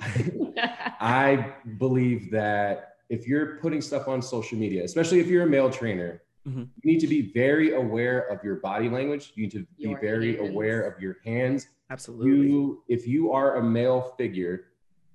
I 1.00 1.54
believe 1.78 2.30
that 2.32 2.96
if 3.08 3.26
you're 3.28 3.56
putting 3.58 3.80
stuff 3.80 4.08
on 4.08 4.20
social 4.22 4.58
media, 4.58 4.82
especially 4.84 5.20
if 5.20 5.26
you're 5.28 5.44
a 5.44 5.46
male 5.46 5.70
trainer, 5.70 6.22
Mhm. 6.46 6.68
you 6.82 6.92
need 6.92 6.98
to 7.00 7.06
be 7.06 7.32
very 7.32 7.74
aware 7.74 8.20
of 8.32 8.42
your 8.42 8.56
body 8.56 8.88
language. 8.88 9.32
You 9.34 9.42
need 9.44 9.52
to 9.52 9.60
be 9.78 9.88
Your 9.90 10.00
very 10.00 10.36
hands. 10.36 10.50
aware 10.50 10.82
of 10.82 11.00
your 11.00 11.16
hands. 11.24 11.68
Absolutely. 11.90 12.48
You, 12.48 12.82
if 12.88 13.06
you 13.06 13.32
are 13.32 13.56
a 13.56 13.62
male 13.62 14.14
figure 14.18 14.66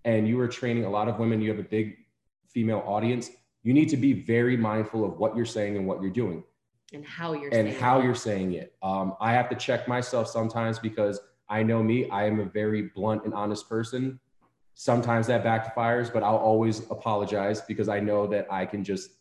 and 0.05 0.27
you 0.27 0.39
are 0.39 0.47
training 0.47 0.85
a 0.85 0.89
lot 0.89 1.07
of 1.07 1.19
women, 1.19 1.41
you 1.41 1.49
have 1.49 1.59
a 1.59 1.63
big 1.63 1.97
female 2.47 2.83
audience. 2.85 3.29
You 3.63 3.73
need 3.73 3.89
to 3.89 3.97
be 3.97 4.13
very 4.13 4.57
mindful 4.57 5.03
of 5.03 5.17
what 5.19 5.35
you're 5.35 5.45
saying 5.45 5.77
and 5.77 5.85
what 5.85 6.01
you're 6.01 6.11
doing 6.11 6.43
and 6.93 7.05
how 7.05 7.33
you're 7.33 7.53
and 7.53 7.67
saying 7.69 7.79
how 7.79 7.99
it. 7.99 8.05
you're 8.05 8.15
saying 8.15 8.53
it. 8.53 8.73
Um, 8.81 9.15
I 9.19 9.33
have 9.33 9.49
to 9.49 9.55
check 9.55 9.87
myself 9.87 10.27
sometimes 10.27 10.79
because 10.79 11.19
I 11.49 11.63
know 11.63 11.83
me. 11.83 12.09
I 12.09 12.25
am 12.25 12.39
a 12.39 12.45
very 12.45 12.83
blunt 12.95 13.25
and 13.25 13.33
honest 13.33 13.67
person. 13.67 14.19
sometimes 14.75 15.27
that 15.27 15.43
backfires, 15.43 16.11
but 16.11 16.23
I'll 16.23 16.37
always 16.37 16.79
apologize 16.89 17.61
because 17.61 17.89
I 17.89 17.99
know 17.99 18.27
that 18.27 18.47
I 18.49 18.65
can 18.65 18.83
just 18.83 19.11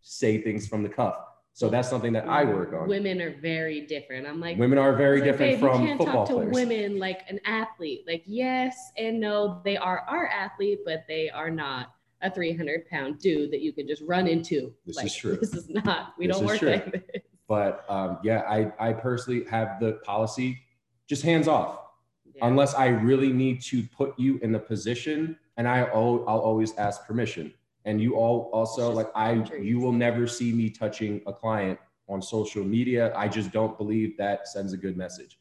say 0.00 0.40
things 0.40 0.68
from 0.68 0.82
the 0.84 0.88
cuff. 0.88 1.18
So 1.58 1.68
that's 1.68 1.88
something 1.88 2.12
that 2.12 2.28
I 2.28 2.44
work 2.44 2.72
on. 2.72 2.86
Women 2.86 3.20
are 3.20 3.34
very 3.40 3.80
different. 3.80 4.28
I'm 4.28 4.38
like, 4.38 4.56
Women 4.58 4.78
are 4.78 4.94
very 4.94 5.18
It's 5.18 5.26
like, 5.26 5.32
different 5.32 5.52
babe, 5.54 5.60
from 5.60 5.82
you 5.82 5.88
can't 5.88 5.98
football 5.98 6.24
talk 6.24 6.28
to 6.28 6.34
players. 6.34 6.54
women 6.54 7.00
like 7.00 7.22
an 7.28 7.40
athlete. 7.44 8.04
Like, 8.06 8.22
yes 8.26 8.92
and 8.96 9.18
no, 9.18 9.60
they 9.64 9.76
are 9.76 10.04
our 10.08 10.28
athlete, 10.28 10.78
but 10.84 11.02
they 11.08 11.28
are 11.30 11.50
not 11.50 11.94
a 12.22 12.30
300 12.30 12.88
pound 12.88 13.18
dude 13.18 13.50
that 13.50 13.60
you 13.60 13.72
can 13.72 13.88
just 13.88 14.02
run 14.02 14.28
into. 14.28 14.72
This 14.86 14.98
like, 14.98 15.06
is 15.06 15.16
true. 15.16 15.36
This 15.36 15.52
is 15.52 15.68
not, 15.68 16.14
we 16.16 16.28
This 16.28 16.36
don't 16.36 16.46
work 16.46 16.60
true. 16.60 16.70
like 16.70 16.92
this. 16.92 17.22
But 17.48 17.84
um, 17.88 18.18
yeah, 18.22 18.42
I, 18.48 18.70
I 18.78 18.92
personally 18.92 19.42
have 19.50 19.80
the 19.80 19.94
policy 20.04 20.60
just 21.08 21.24
hands 21.24 21.48
off. 21.48 21.80
Yeah. 22.36 22.46
unless 22.46 22.74
I 22.74 22.86
really 22.86 23.32
need 23.32 23.62
to 23.62 23.82
put 23.82 24.16
you 24.16 24.38
in 24.42 24.52
the 24.52 24.60
position, 24.60 25.36
and 25.56 25.66
I 25.66 25.80
I'll 25.80 26.22
always 26.24 26.76
ask 26.76 27.04
permission. 27.04 27.52
And 27.88 28.02
you 28.02 28.16
all 28.16 28.50
also 28.52 28.92
like 28.92 29.10
I 29.14 29.42
you 29.58 29.80
will 29.80 29.92
never 29.92 30.26
see 30.26 30.52
me 30.52 30.68
touching 30.68 31.22
a 31.26 31.32
client 31.32 31.78
on 32.06 32.20
social 32.20 32.62
media. 32.62 33.16
I 33.16 33.28
just 33.28 33.50
don't 33.50 33.78
believe 33.78 34.14
that 34.18 34.46
sends 34.46 34.74
a 34.74 34.76
good 34.76 34.94
message. 34.94 35.38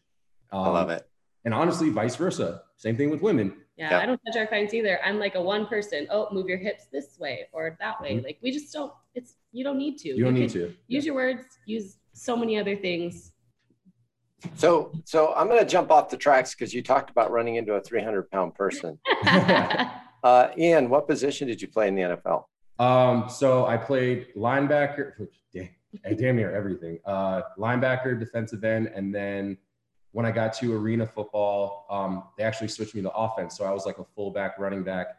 Um, 0.54 0.64
I 0.64 0.70
love 0.70 0.90
it. 0.90 1.06
And 1.44 1.54
honestly, 1.54 1.90
vice 1.90 2.16
versa. 2.16 2.64
Same 2.78 2.96
thing 2.96 3.10
with 3.10 3.22
women. 3.22 3.54
Yeah, 3.76 3.90
Yeah. 3.92 4.00
I 4.00 4.06
don't 4.06 4.22
touch 4.26 4.38
our 4.38 4.48
clients 4.48 4.74
either. 4.74 4.98
I'm 5.04 5.20
like 5.20 5.36
a 5.36 5.42
one 5.42 5.66
person. 5.66 6.08
Oh, 6.10 6.30
move 6.32 6.48
your 6.48 6.58
hips 6.58 6.86
this 6.90 7.20
way 7.20 7.50
or 7.52 7.76
that 7.82 8.02
way. 8.02 8.16
Mhm. 8.16 8.24
Like 8.24 8.38
we 8.42 8.52
just 8.52 8.72
don't. 8.72 8.94
It's 9.14 9.36
you 9.52 9.66
don't 9.66 9.78
need 9.78 9.98
to. 9.98 10.10
You 10.18 10.24
don't 10.24 10.34
need 10.34 10.52
to. 10.52 10.74
use 10.88 11.06
your 11.06 11.16
words. 11.16 11.44
Use 11.66 11.98
so 12.14 12.38
many 12.38 12.58
other 12.58 12.78
things. 12.78 13.34
So, 14.56 14.94
so 15.04 15.34
I'm 15.36 15.48
going 15.48 15.60
to 15.60 15.66
jump 15.66 15.92
off 15.92 16.10
the 16.10 16.16
tracks 16.16 16.56
because 16.56 16.74
you 16.74 16.82
talked 16.82 17.10
about 17.10 17.30
running 17.32 17.56
into 17.56 17.74
a 17.74 17.82
300 17.82 18.32
pound 18.32 18.56
person. 18.56 19.00
Uh, 20.24 20.50
Ian, 20.58 20.90
what 20.90 21.08
position 21.08 21.48
did 21.48 21.62
you 21.62 21.68
play 21.68 21.88
in 21.88 21.96
the 21.96 22.02
NFL? 22.02 22.46
Um, 22.80 23.30
so 23.30 23.66
I 23.66 23.78
played 23.78 24.28
linebacker, 24.36 25.28
damn, 25.54 25.70
damn 26.16 26.36
near 26.36 26.56
everything. 26.56 27.00
Uh, 27.06 27.42
linebacker, 27.58 28.20
defensive 28.20 28.64
end, 28.64 28.92
and 28.94 29.14
then 29.14 29.58
when 30.12 30.26
I 30.26 30.32
got 30.32 30.54
to 30.54 30.76
arena 30.76 31.06
football, 31.06 31.86
um, 31.90 32.24
they 32.38 32.44
actually 32.44 32.70
switched 32.70 32.96
me 32.96 33.02
to 33.04 33.12
offense. 33.12 33.58
So 33.58 33.66
I 33.66 33.72
was 33.72 33.86
like 33.86 34.00
a 34.00 34.06
fullback, 34.16 34.58
running 34.58 34.84
back. 34.84 35.18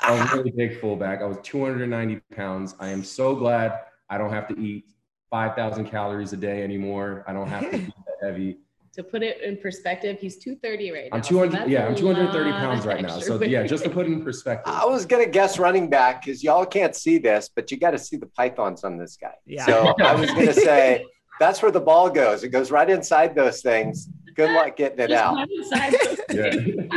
I 0.00 0.10
was 0.12 0.32
a 0.32 0.36
really 0.36 0.50
big 0.50 0.80
fullback. 0.80 1.22
I 1.22 1.26
was 1.26 1.38
290 1.42 2.20
pounds. 2.34 2.74
I 2.80 2.88
am 2.88 3.04
so 3.04 3.36
glad 3.36 3.80
I 4.10 4.18
don't 4.18 4.32
have 4.32 4.48
to 4.48 4.58
eat 4.58 4.86
5,000 5.30 5.86
calories 5.86 6.32
a 6.32 6.36
day 6.36 6.62
anymore. 6.62 7.24
I 7.26 7.32
don't 7.32 7.46
have 7.48 7.70
to 7.70 7.78
be 7.78 7.86
that 7.86 8.26
heavy. 8.26 8.58
To 8.94 9.02
put 9.02 9.22
it 9.22 9.40
in 9.40 9.56
perspective, 9.56 10.18
he's 10.20 10.36
230 10.36 10.90
right 10.92 11.10
now. 11.10 11.16
I'm 11.16 11.22
200. 11.22 11.52
that's 11.52 11.70
yeah, 11.70 11.84
a 11.84 11.88
I'm 11.88 11.94
230 11.96 12.50
pounds 12.52 12.84
right 12.86 13.00
now. 13.06 13.18
So 13.18 13.42
yeah, 13.42 13.66
just 13.66 13.84
to 13.84 13.90
put 13.90 14.06
it 14.06 14.12
in 14.12 14.22
perspective. 14.22 14.72
I 14.72 14.84
was 14.84 15.06
going 15.06 15.24
to 15.24 15.30
guess 15.30 15.58
running 15.58 15.88
back 15.88 16.24
because 16.24 16.44
y'all 16.44 16.66
can't 16.66 16.94
see 16.94 17.18
this, 17.18 17.48
but 17.54 17.70
you 17.70 17.78
got 17.78 17.92
to 17.92 17.98
see 17.98 18.16
the 18.16 18.26
pythons 18.26 18.84
on 18.84 18.98
this 18.98 19.16
guy. 19.16 19.34
Yeah. 19.46 19.64
So 19.66 19.94
I 20.00 20.14
was 20.14 20.30
going 20.30 20.46
to 20.46 20.52
say 20.54 21.06
that's 21.40 21.62
where 21.62 21.70
the 21.72 21.80
ball 21.80 22.10
goes. 22.10 22.44
It 22.44 22.50
goes 22.50 22.70
right 22.70 22.88
inside 22.88 23.34
those 23.34 23.62
things. 23.62 24.08
Good 24.34 24.50
luck 24.50 24.76
getting 24.76 24.98
it 25.00 25.08
Just 25.08 25.24
out. 25.24 25.48
inside 25.50 25.92
Yeah. 26.32 26.50
things. 26.50 26.88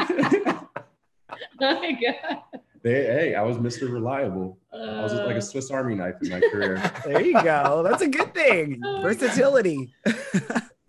oh 1.61 1.79
my 1.79 1.91
god. 1.93 2.39
They, 2.83 2.91
hey, 3.05 3.35
I 3.35 3.41
was 3.41 3.57
Mr. 3.57 3.91
Reliable. 3.91 4.59
I 4.71 5.01
was 5.01 5.11
like 5.13 5.35
Uh, 5.35 5.39
a 5.39 5.41
Swiss 5.41 5.71
Army 5.71 5.95
knife 5.95 6.15
in 6.21 6.29
my 6.29 6.39
career. 6.39 6.91
There 7.03 7.19
you 7.21 7.33
go. 7.41 7.81
That's 7.83 8.03
a 8.03 8.07
good 8.07 8.33
thing. 8.35 8.79
Versatility. 9.01 9.91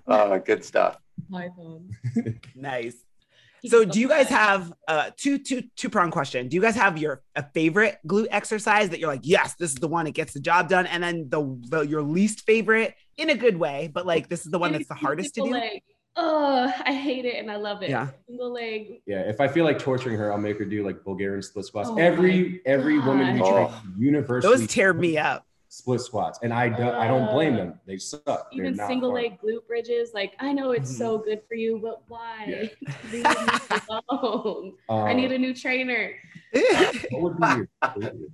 Oh, 0.08 0.38
good 0.38 0.64
stuff. 0.64 0.98
Python. 1.30 1.90
nice. 2.54 2.96
So 3.66 3.84
do 3.84 3.98
you 3.98 4.08
guys 4.08 4.28
have 4.28 4.72
uh 4.86 5.10
two 5.16 5.38
two 5.38 5.62
two 5.76 5.88
prong 5.90 6.10
question? 6.10 6.46
Do 6.48 6.54
you 6.54 6.60
guys 6.62 6.76
have 6.76 6.98
your 6.98 7.22
a 7.34 7.42
favorite 7.52 7.98
glute 8.06 8.28
exercise 8.30 8.90
that 8.90 9.00
you're 9.00 9.08
like, 9.10 9.22
yes, 9.24 9.54
this 9.54 9.70
is 9.70 9.76
the 9.76 9.88
one 9.88 10.04
that 10.04 10.12
gets 10.12 10.34
the 10.34 10.40
job 10.40 10.68
done, 10.68 10.86
and 10.86 11.02
then 11.02 11.28
the, 11.28 11.58
the 11.68 11.80
your 11.80 12.02
least 12.02 12.42
favorite 12.42 12.94
in 13.16 13.30
a 13.30 13.34
good 13.34 13.56
way, 13.56 13.90
but 13.92 14.06
like 14.06 14.28
this 14.28 14.44
is 14.44 14.52
the 14.52 14.58
one 14.58 14.72
that's 14.72 14.86
the 14.86 14.94
hardest 14.94 15.34
to 15.36 15.42
do? 15.42 15.50
Leg. 15.50 15.82
Oh, 16.18 16.72
I 16.84 16.94
hate 16.94 17.24
it 17.26 17.36
and 17.36 17.50
I 17.50 17.56
love 17.56 17.82
it. 17.82 17.90
Yeah. 17.90 18.08
Single 18.26 18.52
leg. 18.52 19.02
Yeah, 19.06 19.20
if 19.22 19.38
I 19.40 19.48
feel 19.48 19.64
like 19.66 19.78
torturing 19.78 20.16
her, 20.16 20.32
I'll 20.32 20.38
make 20.38 20.58
her 20.58 20.64
do 20.64 20.84
like 20.84 21.02
Bulgarian 21.04 21.42
split 21.42 21.64
squats. 21.66 21.88
Oh 21.90 21.98
every 21.98 22.60
every 22.66 22.98
woman 22.98 23.34
we 23.34 23.40
God. 23.40 23.52
train 23.52 23.66
Oh. 23.70 23.82
universally 23.98 24.56
Those 24.56 24.66
tear 24.68 24.94
me 24.94 25.18
up. 25.18 25.44
Split 25.76 26.00
squats, 26.00 26.38
and 26.42 26.52
I 26.54 26.68
don't 26.70 26.94
I 26.94 27.06
don't 27.06 27.30
blame 27.32 27.54
them. 27.54 27.78
They 27.86 27.98
suck. 27.98 28.24
They're 28.26 28.64
Even 28.64 28.76
not 28.76 28.88
single 28.88 29.10
fun. 29.12 29.22
leg 29.22 29.38
glute 29.40 29.66
bridges. 29.66 30.12
Like 30.14 30.32
I 30.40 30.52
know 30.52 30.70
it's 30.70 30.94
so 30.96 31.18
good 31.18 31.42
for 31.46 31.54
you, 31.54 31.78
but 31.82 32.02
why? 32.08 32.44
Yeah. 32.80 32.92
Leave 33.12 33.24
me 33.24 33.76
alone. 34.10 34.72
I 34.88 35.10
Um, 35.10 35.16
need 35.16 35.32
a 35.32 35.38
new 35.38 35.54
trainer. 35.54 36.12
what 37.10 37.22
would 37.22 37.36
be 37.38 37.46
your- 37.46 37.68
what 37.80 37.96
would 37.96 38.12
be 38.12 38.18
your- 38.20 38.30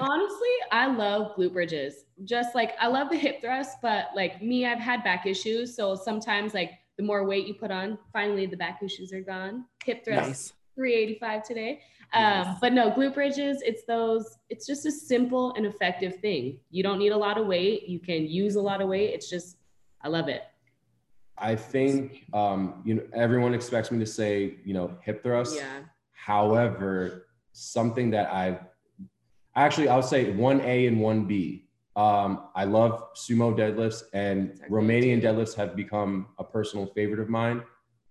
Honestly, 0.00 0.48
I 0.72 0.86
love 0.86 1.36
glute 1.36 1.52
bridges. 1.52 2.06
Just 2.24 2.54
like 2.54 2.72
I 2.80 2.86
love 2.86 3.10
the 3.10 3.16
hip 3.16 3.42
thrust, 3.42 3.76
but 3.82 4.06
like 4.16 4.42
me, 4.42 4.64
I've 4.64 4.78
had 4.80 5.04
back 5.04 5.26
issues. 5.26 5.76
So 5.76 5.94
sometimes 5.94 6.54
like 6.54 6.70
the 6.96 7.02
more 7.04 7.26
weight 7.26 7.46
you 7.46 7.54
put 7.54 7.70
on, 7.70 7.98
finally 8.10 8.46
the 8.46 8.56
back 8.56 8.80
issues 8.82 9.12
are 9.12 9.20
gone. 9.20 9.66
Hip 9.84 10.02
thrust, 10.02 10.26
nice. 10.28 10.52
385 10.76 11.42
today. 11.42 11.80
Um, 12.12 12.22
Nice. 12.22 12.56
but 12.60 12.72
no, 12.72 12.92
glute 12.92 13.14
bridges, 13.14 13.62
it's 13.62 13.84
those, 13.84 14.38
it's 14.48 14.64
just 14.66 14.86
a 14.86 14.92
simple 14.92 15.52
and 15.54 15.66
effective 15.66 16.20
thing. 16.20 16.60
You 16.70 16.84
don't 16.84 17.00
need 17.00 17.10
a 17.10 17.16
lot 17.16 17.36
of 17.36 17.48
weight. 17.48 17.88
You 17.88 17.98
can 17.98 18.28
use 18.28 18.54
a 18.54 18.60
lot 18.60 18.80
of 18.80 18.88
weight. 18.88 19.12
It's 19.12 19.28
just, 19.28 19.56
I 20.02 20.08
love 20.08 20.28
it. 20.28 20.42
I 21.38 21.54
think 21.54 22.24
um, 22.32 22.82
you 22.84 22.94
know 22.94 23.02
everyone 23.12 23.54
expects 23.54 23.90
me 23.90 23.98
to 23.98 24.06
say 24.06 24.56
you 24.64 24.72
know 24.72 24.96
hip 25.02 25.22
thrust. 25.22 25.56
Yeah. 25.56 25.80
However, 26.12 27.26
something 27.52 28.10
that 28.10 28.32
I've 28.32 28.60
actually 29.54 29.88
I'll 29.88 30.02
say 30.02 30.32
one 30.32 30.60
A 30.62 30.86
and 30.86 31.00
one 31.00 31.26
B. 31.26 31.68
Um, 31.94 32.48
I 32.54 32.64
love 32.64 33.14
sumo 33.14 33.56
deadlifts 33.56 34.04
and 34.12 34.60
Romanian 34.70 35.22
deadlifts 35.22 35.54
have 35.56 35.76
become 35.76 36.28
a 36.38 36.44
personal 36.44 36.86
favorite 36.86 37.20
of 37.20 37.28
mine. 37.28 37.62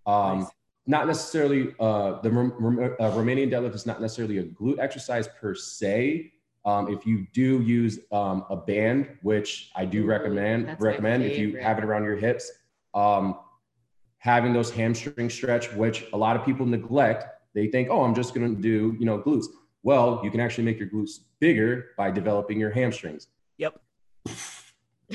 Um. 0.05 0.47
Not 0.87 1.07
necessarily 1.07 1.73
uh, 1.79 2.21
the 2.21 2.29
Rom- 2.29 2.53
Rom- 2.59 2.95
uh, 2.99 3.11
Romanian 3.11 3.51
deadlift 3.51 3.73
is 3.73 3.85
not 3.85 4.01
necessarily 4.01 4.37
a 4.37 4.43
glute 4.43 4.79
exercise 4.79 5.27
per 5.27 5.55
se. 5.55 6.31
Um, 6.63 6.91
if 6.91 7.05
you 7.05 7.27
do 7.33 7.61
use 7.61 7.99
um, 8.11 8.45
a 8.49 8.55
band, 8.55 9.17
which 9.21 9.71
I 9.75 9.85
do 9.85 10.05
recommend, 10.05 10.67
that's 10.67 10.81
recommend 10.81 11.23
if 11.23 11.37
you 11.37 11.57
have 11.57 11.77
it 11.77 11.83
around 11.83 12.03
your 12.03 12.15
hips, 12.15 12.51
um, 12.93 13.39
having 14.17 14.53
those 14.53 14.71
hamstring 14.71 15.29
stretch, 15.29 15.71
which 15.73 16.05
a 16.13 16.17
lot 16.17 16.35
of 16.35 16.43
people 16.43 16.65
neglect. 16.65 17.25
They 17.53 17.67
think, 17.67 17.89
oh, 17.89 18.03
I'm 18.03 18.15
just 18.15 18.33
going 18.33 18.55
to 18.55 18.61
do, 18.61 18.95
you 18.99 19.05
know, 19.05 19.19
glutes. 19.19 19.45
Well, 19.83 20.21
you 20.23 20.31
can 20.31 20.39
actually 20.39 20.65
make 20.65 20.79
your 20.79 20.89
glutes 20.89 21.19
bigger 21.39 21.91
by 21.97 22.09
developing 22.11 22.59
your 22.59 22.71
hamstrings. 22.71 23.27
Yep. 23.57 23.79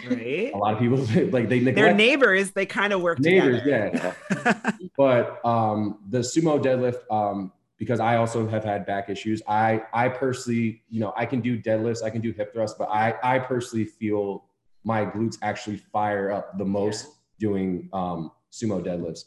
Right. 0.09 0.53
A 0.55 0.57
lot 0.57 0.75
of 0.75 0.79
people 0.79 0.99
like 1.31 1.49
they 1.49 1.59
neglect 1.61 1.75
They're 1.77 1.95
neighbors. 1.95 2.53
They 2.53 2.67
kind 2.67 2.93
of 2.93 3.01
work 3.03 3.19
neighbors, 3.19 3.63
together. 3.63 4.17
yeah. 4.31 4.73
But 4.97 5.45
um, 5.45 5.99
the 6.11 6.19
sumo 6.19 6.63
deadlift, 6.63 7.01
um, 7.11 7.53
because 7.79 7.99
I 7.99 8.17
also 8.17 8.47
have 8.47 8.63
had 8.65 8.85
back 8.87 9.09
issues. 9.09 9.43
I 9.49 9.83
I 9.93 10.09
personally, 10.09 10.83
you 10.91 11.01
know, 11.01 11.13
I 11.17 11.27
can 11.27 11.41
do 11.41 11.61
deadlifts, 11.61 12.03
I 12.03 12.11
can 12.11 12.21
do 12.21 12.33
hip 12.33 12.53
thrusts, 12.53 12.77
but 12.79 12.89
I 12.91 13.15
I 13.23 13.39
personally 13.39 13.85
feel 13.85 14.45
my 14.85 15.05
glutes 15.05 15.37
actually 15.43 15.77
fire 15.77 16.31
up 16.31 16.57
the 16.59 16.65
most 16.65 17.07
doing 17.39 17.89
um, 17.93 18.31
sumo 18.53 18.85
deadlifts, 18.85 19.25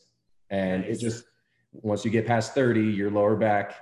and 0.49 0.83
Nice. 0.83 0.97
it 0.97 1.01
just 1.01 1.25
once 1.71 2.05
you 2.05 2.11
get 2.11 2.25
past 2.27 2.53
thirty, 2.53 2.83
your 2.85 3.09
lower 3.11 3.35
back 3.35 3.73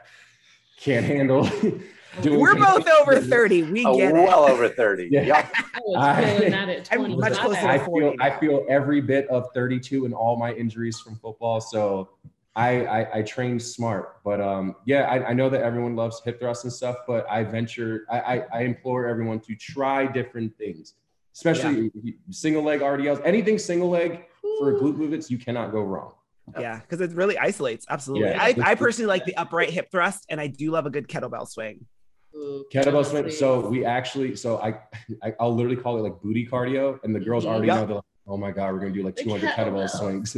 can't 0.82 1.06
handle. 1.06 1.44
doing 2.22 2.39
We're 2.39 2.56
both 2.56 2.88
over 3.02 3.22
30. 3.22 3.63
We 3.72 3.86
Oh, 3.86 3.96
get 3.98 4.13
well 4.13 4.48
it. 4.48 4.52
over 4.52 4.67
30. 4.70 5.08
Yeah. 5.12 5.22
Y'all- 5.22 5.38
I 5.38 5.80
was 5.86 5.96
I- 5.98 6.24
feeling 6.38 6.52
that 6.52 6.70
at 6.70 6.89
I'm 6.91 7.20
much 7.20 7.34
closer 7.34 7.62
to 7.62 7.67
I 7.70 7.78
feel 7.78 7.86
40 7.86 8.17
I 8.20 8.39
feel 8.39 8.65
every 8.70 9.02
bit 9.02 9.28
of 9.30 9.46
32 9.54 10.06
in 10.06 10.13
all 10.13 10.36
my 10.38 10.52
injuries 10.54 11.00
from 11.00 11.15
football. 11.15 11.62
So 11.62 12.10
I 12.56 12.86
I, 12.86 13.20
I 13.20 13.22
train 13.22 13.60
smart, 13.62 14.17
but 14.26 14.41
um 14.41 14.76
yeah, 14.86 15.04
I, 15.04 15.30
I 15.30 15.34
know 15.34 15.50
that 15.50 15.62
everyone 15.62 15.96
loves 15.96 16.22
hip 16.26 16.39
thrusts 16.39 16.65
and 16.65 16.74
stuff, 16.74 16.98
but 17.08 17.26
I 17.30 17.44
venture 17.46 18.06
I 18.12 18.20
I, 18.20 18.46
I 18.54 18.62
implore 18.63 19.08
everyone 19.08 19.39
to 19.41 19.56
try 19.56 20.06
different 20.06 20.58
things, 20.58 20.96
especially 21.34 21.91
single 22.30 22.62
leg 22.63 22.82
RDLs, 22.82 23.22
anything 23.24 23.58
single 23.58 23.89
leg 23.89 24.26
for 24.60 24.74
glute 24.74 24.98
movements, 24.98 25.32
you 25.32 25.38
cannot 25.38 25.72
go 25.72 25.82
wrong. 25.82 26.12
Yeah, 26.60 26.80
because 26.80 27.01
it 27.01 27.12
really 27.15 27.38
isolates. 27.38 27.86
Absolutely. 27.89 28.30
Yeah. 28.30 28.41
I, 28.41 28.56
I 28.71 28.75
personally 28.75 29.08
like 29.08 29.25
the 29.25 29.36
upright 29.38 29.69
hip 29.69 29.89
thrust, 29.91 30.25
and 30.30 30.39
I 30.41 30.47
do 30.47 30.71
love 30.71 30.86
a 30.86 30.89
good 30.89 31.08
kettlebell 31.08 31.47
swing. 31.47 31.86
Ooh, 32.36 32.65
Kettlebell 32.73 33.06
swing. 33.06 33.30
So 33.30 33.67
we 33.69 33.86
actually, 33.86 34.36
so 34.36 34.58
I, 34.58 34.80
I 35.23 35.34
I'll 35.39 35.54
literally 35.56 35.75
call 35.77 35.97
it 35.97 36.01
like 36.01 36.21
booty 36.21 36.45
cardio, 36.47 36.99
and 37.04 37.13
the 37.15 37.19
girls 37.19 37.45
already 37.45 37.67
Yep. 37.67 37.75
know 37.75 37.86
they're 37.86 37.95
like, 37.97 38.04
oh 38.27 38.38
my 38.38 38.51
god, 38.51 38.73
we're 38.73 38.80
gonna 38.80 38.91
do 38.93 39.04
like 39.04 39.15
200 39.17 39.49
kettlebell 39.51 39.86
kettlebell. 39.86 39.89
swings. 39.89 40.38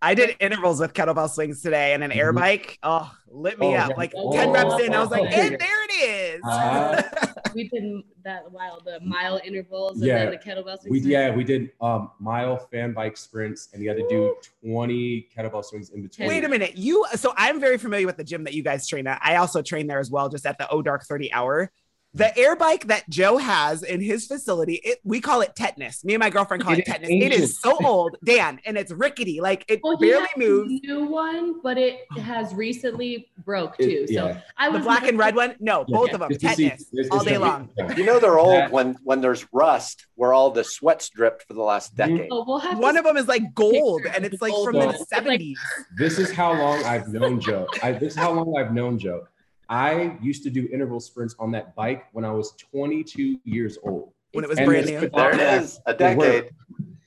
I 0.00 0.14
did 0.14 0.36
intervals 0.38 0.78
with 0.80 0.94
kettlebell 0.94 1.28
swings 1.28 1.60
today 1.60 1.92
and 1.94 2.04
an 2.04 2.12
air 2.12 2.32
Mhm. 2.32 2.36
bike. 2.36 2.78
Oh, 2.84 3.10
lit 3.28 3.58
me 3.58 3.66
Oh, 3.66 3.74
up. 3.74 3.90
yeah. 3.90 3.96
Like 3.96 4.12
Oh, 4.16 4.32
10 4.32 4.50
reps 4.52 4.80
in, 4.80 4.94
I 4.94 5.00
was 5.00 5.10
like, 5.10 5.22
okay. 5.22 5.40
and 5.48 5.58
there 5.58 5.84
it 5.84 5.92
is. 6.36 6.40
Uh-huh. 6.44 7.02
we 7.54 7.68
did 7.68 8.02
that 8.24 8.50
while 8.50 8.80
the 8.84 9.00
mile 9.00 9.40
intervals 9.44 9.96
and 9.98 10.04
Yeah. 10.06 10.24
then 10.24 10.30
the 10.30 10.38
kettlebell 10.38 10.78
swings. 10.80 10.90
We 10.90 11.00
yeah, 11.00 11.34
we 11.34 11.44
did 11.44 11.70
um 11.80 12.10
mile 12.18 12.56
fan 12.56 12.92
bike 12.92 13.16
sprints 13.16 13.68
and 13.72 13.82
you 13.82 13.88
had 13.88 13.98
to 13.98 14.08
do 14.08 14.34
20 14.62 15.28
kettlebell 15.36 15.64
swings 15.64 15.90
in 15.90 16.02
between. 16.02 16.28
Wait 16.28 16.44
a 16.44 16.48
minute. 16.48 16.76
You 16.76 17.04
so 17.14 17.32
I'm 17.36 17.60
very 17.60 17.78
familiar 17.78 18.06
with 18.06 18.16
the 18.16 18.24
gym 18.24 18.44
that 18.44 18.54
you 18.54 18.62
guys 18.62 18.86
train 18.86 19.06
at. 19.06 19.20
I 19.22 19.36
also 19.36 19.62
train 19.62 19.86
there 19.86 19.98
as 20.00 20.10
well, 20.10 20.28
just 20.28 20.46
at 20.46 20.58
the 20.58 20.68
O 20.70 20.82
Dark 20.82 21.04
30 21.04 21.32
hour. 21.32 21.70
The 22.14 22.36
air 22.38 22.56
bike 22.56 22.86
that 22.86 23.08
Joe 23.10 23.36
has 23.36 23.82
in 23.82 24.00
his 24.00 24.26
facility, 24.26 24.80
it 24.82 24.98
we 25.04 25.20
call 25.20 25.42
it 25.42 25.54
tetanus. 25.54 26.04
Me 26.06 26.14
and 26.14 26.20
my 26.20 26.30
girlfriend 26.30 26.62
call 26.62 26.72
it, 26.72 26.78
It 26.78 26.86
is 26.88 26.92
tetanus. 26.94 27.10
It 27.10 27.12
ancient. 27.12 27.42
is 27.44 27.60
so 27.60 27.76
old, 27.84 28.16
Dan, 28.24 28.60
and 28.64 28.78
it's 28.78 28.90
rickety. 28.90 29.40
Like 29.42 29.66
it 29.68 29.80
Well, 29.82 29.98
he 29.98 30.06
barely 30.08 30.26
a 30.34 30.38
moves. 30.38 30.80
New 30.84 31.04
one, 31.04 31.60
but 31.62 31.76
it 31.76 32.00
has 32.18 32.54
recently 32.54 33.28
broke 33.44 33.76
It- 33.78 33.84
too. 33.84 34.06
so 34.06 34.12
yeah. 34.28 34.40
I 34.56 34.70
The 34.70 34.78
black 34.78 35.06
and 35.06 35.18
red 35.18 35.36
one? 35.36 35.54
No, 35.60 35.84
Yeah, 35.86 35.96
both 35.98 36.12
of 36.14 36.20
them. 36.20 36.32
it's 36.32 36.40
see- 36.40 36.68
Tetanus 36.70 36.86
it's- 36.94 37.08
all 37.10 37.22
day 37.22 37.36
long. 37.36 37.68
You 37.96 38.04
know 38.06 38.18
they're 38.18 38.38
old 38.38 38.54
That- 38.54 38.72
when 38.72 38.96
when 39.04 39.20
there's 39.20 39.46
rust 39.52 40.06
where 40.14 40.32
all 40.32 40.50
the 40.50 40.64
sweat's 40.64 41.10
dripped 41.10 41.42
for 41.46 41.52
the 41.52 41.62
last 41.62 41.92
Mhm. 41.94 41.96
decade. 41.98 42.28
Oh, 42.32 42.42
we'll 42.48 42.58
have 42.58 42.78
One 42.78 42.96
of 42.96 43.04
them 43.04 43.18
is 43.18 43.28
like 43.28 43.54
gold, 43.54 44.06
and 44.06 44.24
it's 44.24 44.40
like 44.40 44.54
from 44.64 44.76
one. 44.76 44.88
the 44.88 44.94
It's 44.94 45.00
like- 45.12 45.24
70s. 45.24 45.58
This 45.98 46.18
is 46.18 46.32
how 46.32 46.52
long 46.54 46.82
I've 46.84 47.08
known 47.08 47.38
Joe. 47.38 47.66
I, 47.82 47.92
this 47.92 48.14
is 48.14 48.18
how 48.18 48.32
long 48.32 48.54
I've 48.58 48.72
known 48.72 48.98
Joe. 48.98 49.28
I 49.68 50.16
used 50.22 50.42
to 50.44 50.50
do 50.50 50.68
interval 50.72 51.00
sprints 51.00 51.34
on 51.38 51.50
that 51.52 51.74
bike 51.74 52.06
when 52.12 52.24
I 52.24 52.30
was 52.30 52.52
22 52.52 53.38
years 53.44 53.78
old. 53.82 54.12
when 54.32 54.44
it 54.44 54.48
was 54.48 54.58
And 54.58 54.66
brand 54.66 54.86
new. 54.86 55.08
There 55.08 55.34
it 55.34 55.62
is, 55.62 55.80
a 55.86 55.94
decade. 55.94 56.50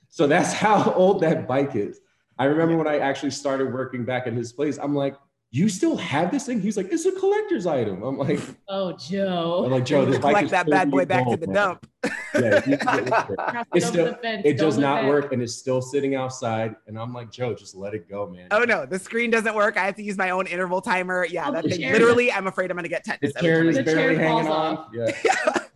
So 0.09 0.27
that's 0.27 0.53
how 0.65 0.93
old 0.93 1.21
that 1.21 1.47
bike 1.47 1.75
is. 1.75 1.99
I 2.37 2.45
remember 2.45 2.77
when 2.77 2.87
I 2.87 2.99
actually 2.99 3.31
started 3.31 3.73
working 3.73 4.05
back 4.05 4.27
at 4.27 4.33
his 4.33 4.51
place. 4.51 4.77
I'm 4.81 4.95
like, 4.95 5.15
"You 5.51 5.67
still 5.69 5.97
have 5.97 6.31
this 6.31 6.45
thing?" 6.45 6.61
He's 6.61 6.77
like, 6.77 6.91
"It's 6.91 7.05
a 7.05 7.11
collector's 7.11 7.65
item." 7.65 8.03
I'm 8.03 8.17
like, 8.17 8.39
Oh, 8.69 8.93
Joe. 8.93 9.63
"I'm 9.65 9.71
like 9.71 9.85
Joe, 9.85 10.05
this 10.05 10.17
bike 10.19 10.31
Collect 10.31 10.45
is 10.45 10.51
that 10.51 10.69
bad 10.69 10.89
boy 10.89 10.99
years 10.99 11.07
back 11.07 11.27
to 11.29 11.37
the 11.37 11.47
man." 11.47 11.53
dump. 11.55 11.87
Yeah, 12.33 12.61
you 12.65 12.77
can 12.77 13.05
get 13.05 13.29
it. 13.29 13.65
It's 13.75 13.85
still- 13.87 14.15
it 14.23 14.57
does 14.57 14.77
not 14.77 15.03
the 15.03 15.09
work, 15.09 15.33
and 15.33 15.41
it's 15.41 15.53
still 15.53 15.81
sitting 15.81 16.15
outside. 16.15 16.75
And 16.87 16.97
I'm 16.97 17.13
like, 17.13 17.29
Joe, 17.31 17.53
just 17.53 17.75
let 17.75 17.93
it 17.93 18.09
go, 18.09 18.27
man. 18.29 18.47
Oh 18.51 18.63
no, 18.63 18.85
the 18.85 18.97
screen 18.97 19.29
doesn't 19.29 19.53
work. 19.53 19.75
I 19.77 19.85
have 19.85 19.95
to 19.95 20.03
use 20.03 20.17
my 20.17 20.29
own 20.29 20.47
interval 20.47 20.79
timer. 20.81 21.25
Yeah, 21.29 21.49
Oh, 21.49 21.51
that 21.51 21.65
thing 21.65 21.79
chair- 21.81 21.91
literally, 21.93 22.31
I'm 22.31 22.47
afraid 22.47 22.71
I'm 22.71 22.77
gonna 22.77 22.87
get 22.87 23.03
tetanus. 23.03 23.33
The 23.33 23.41
chair 23.41 23.63
I 23.63 23.67
is 23.67 23.75
The 23.75 23.83
do 23.83 23.91
it. 23.91 23.95
barely 23.95 24.15
chair 24.15 24.25
hanging 24.27 24.45
falls 24.45 24.77
on. 24.79 24.85
Yeah. 24.93 25.57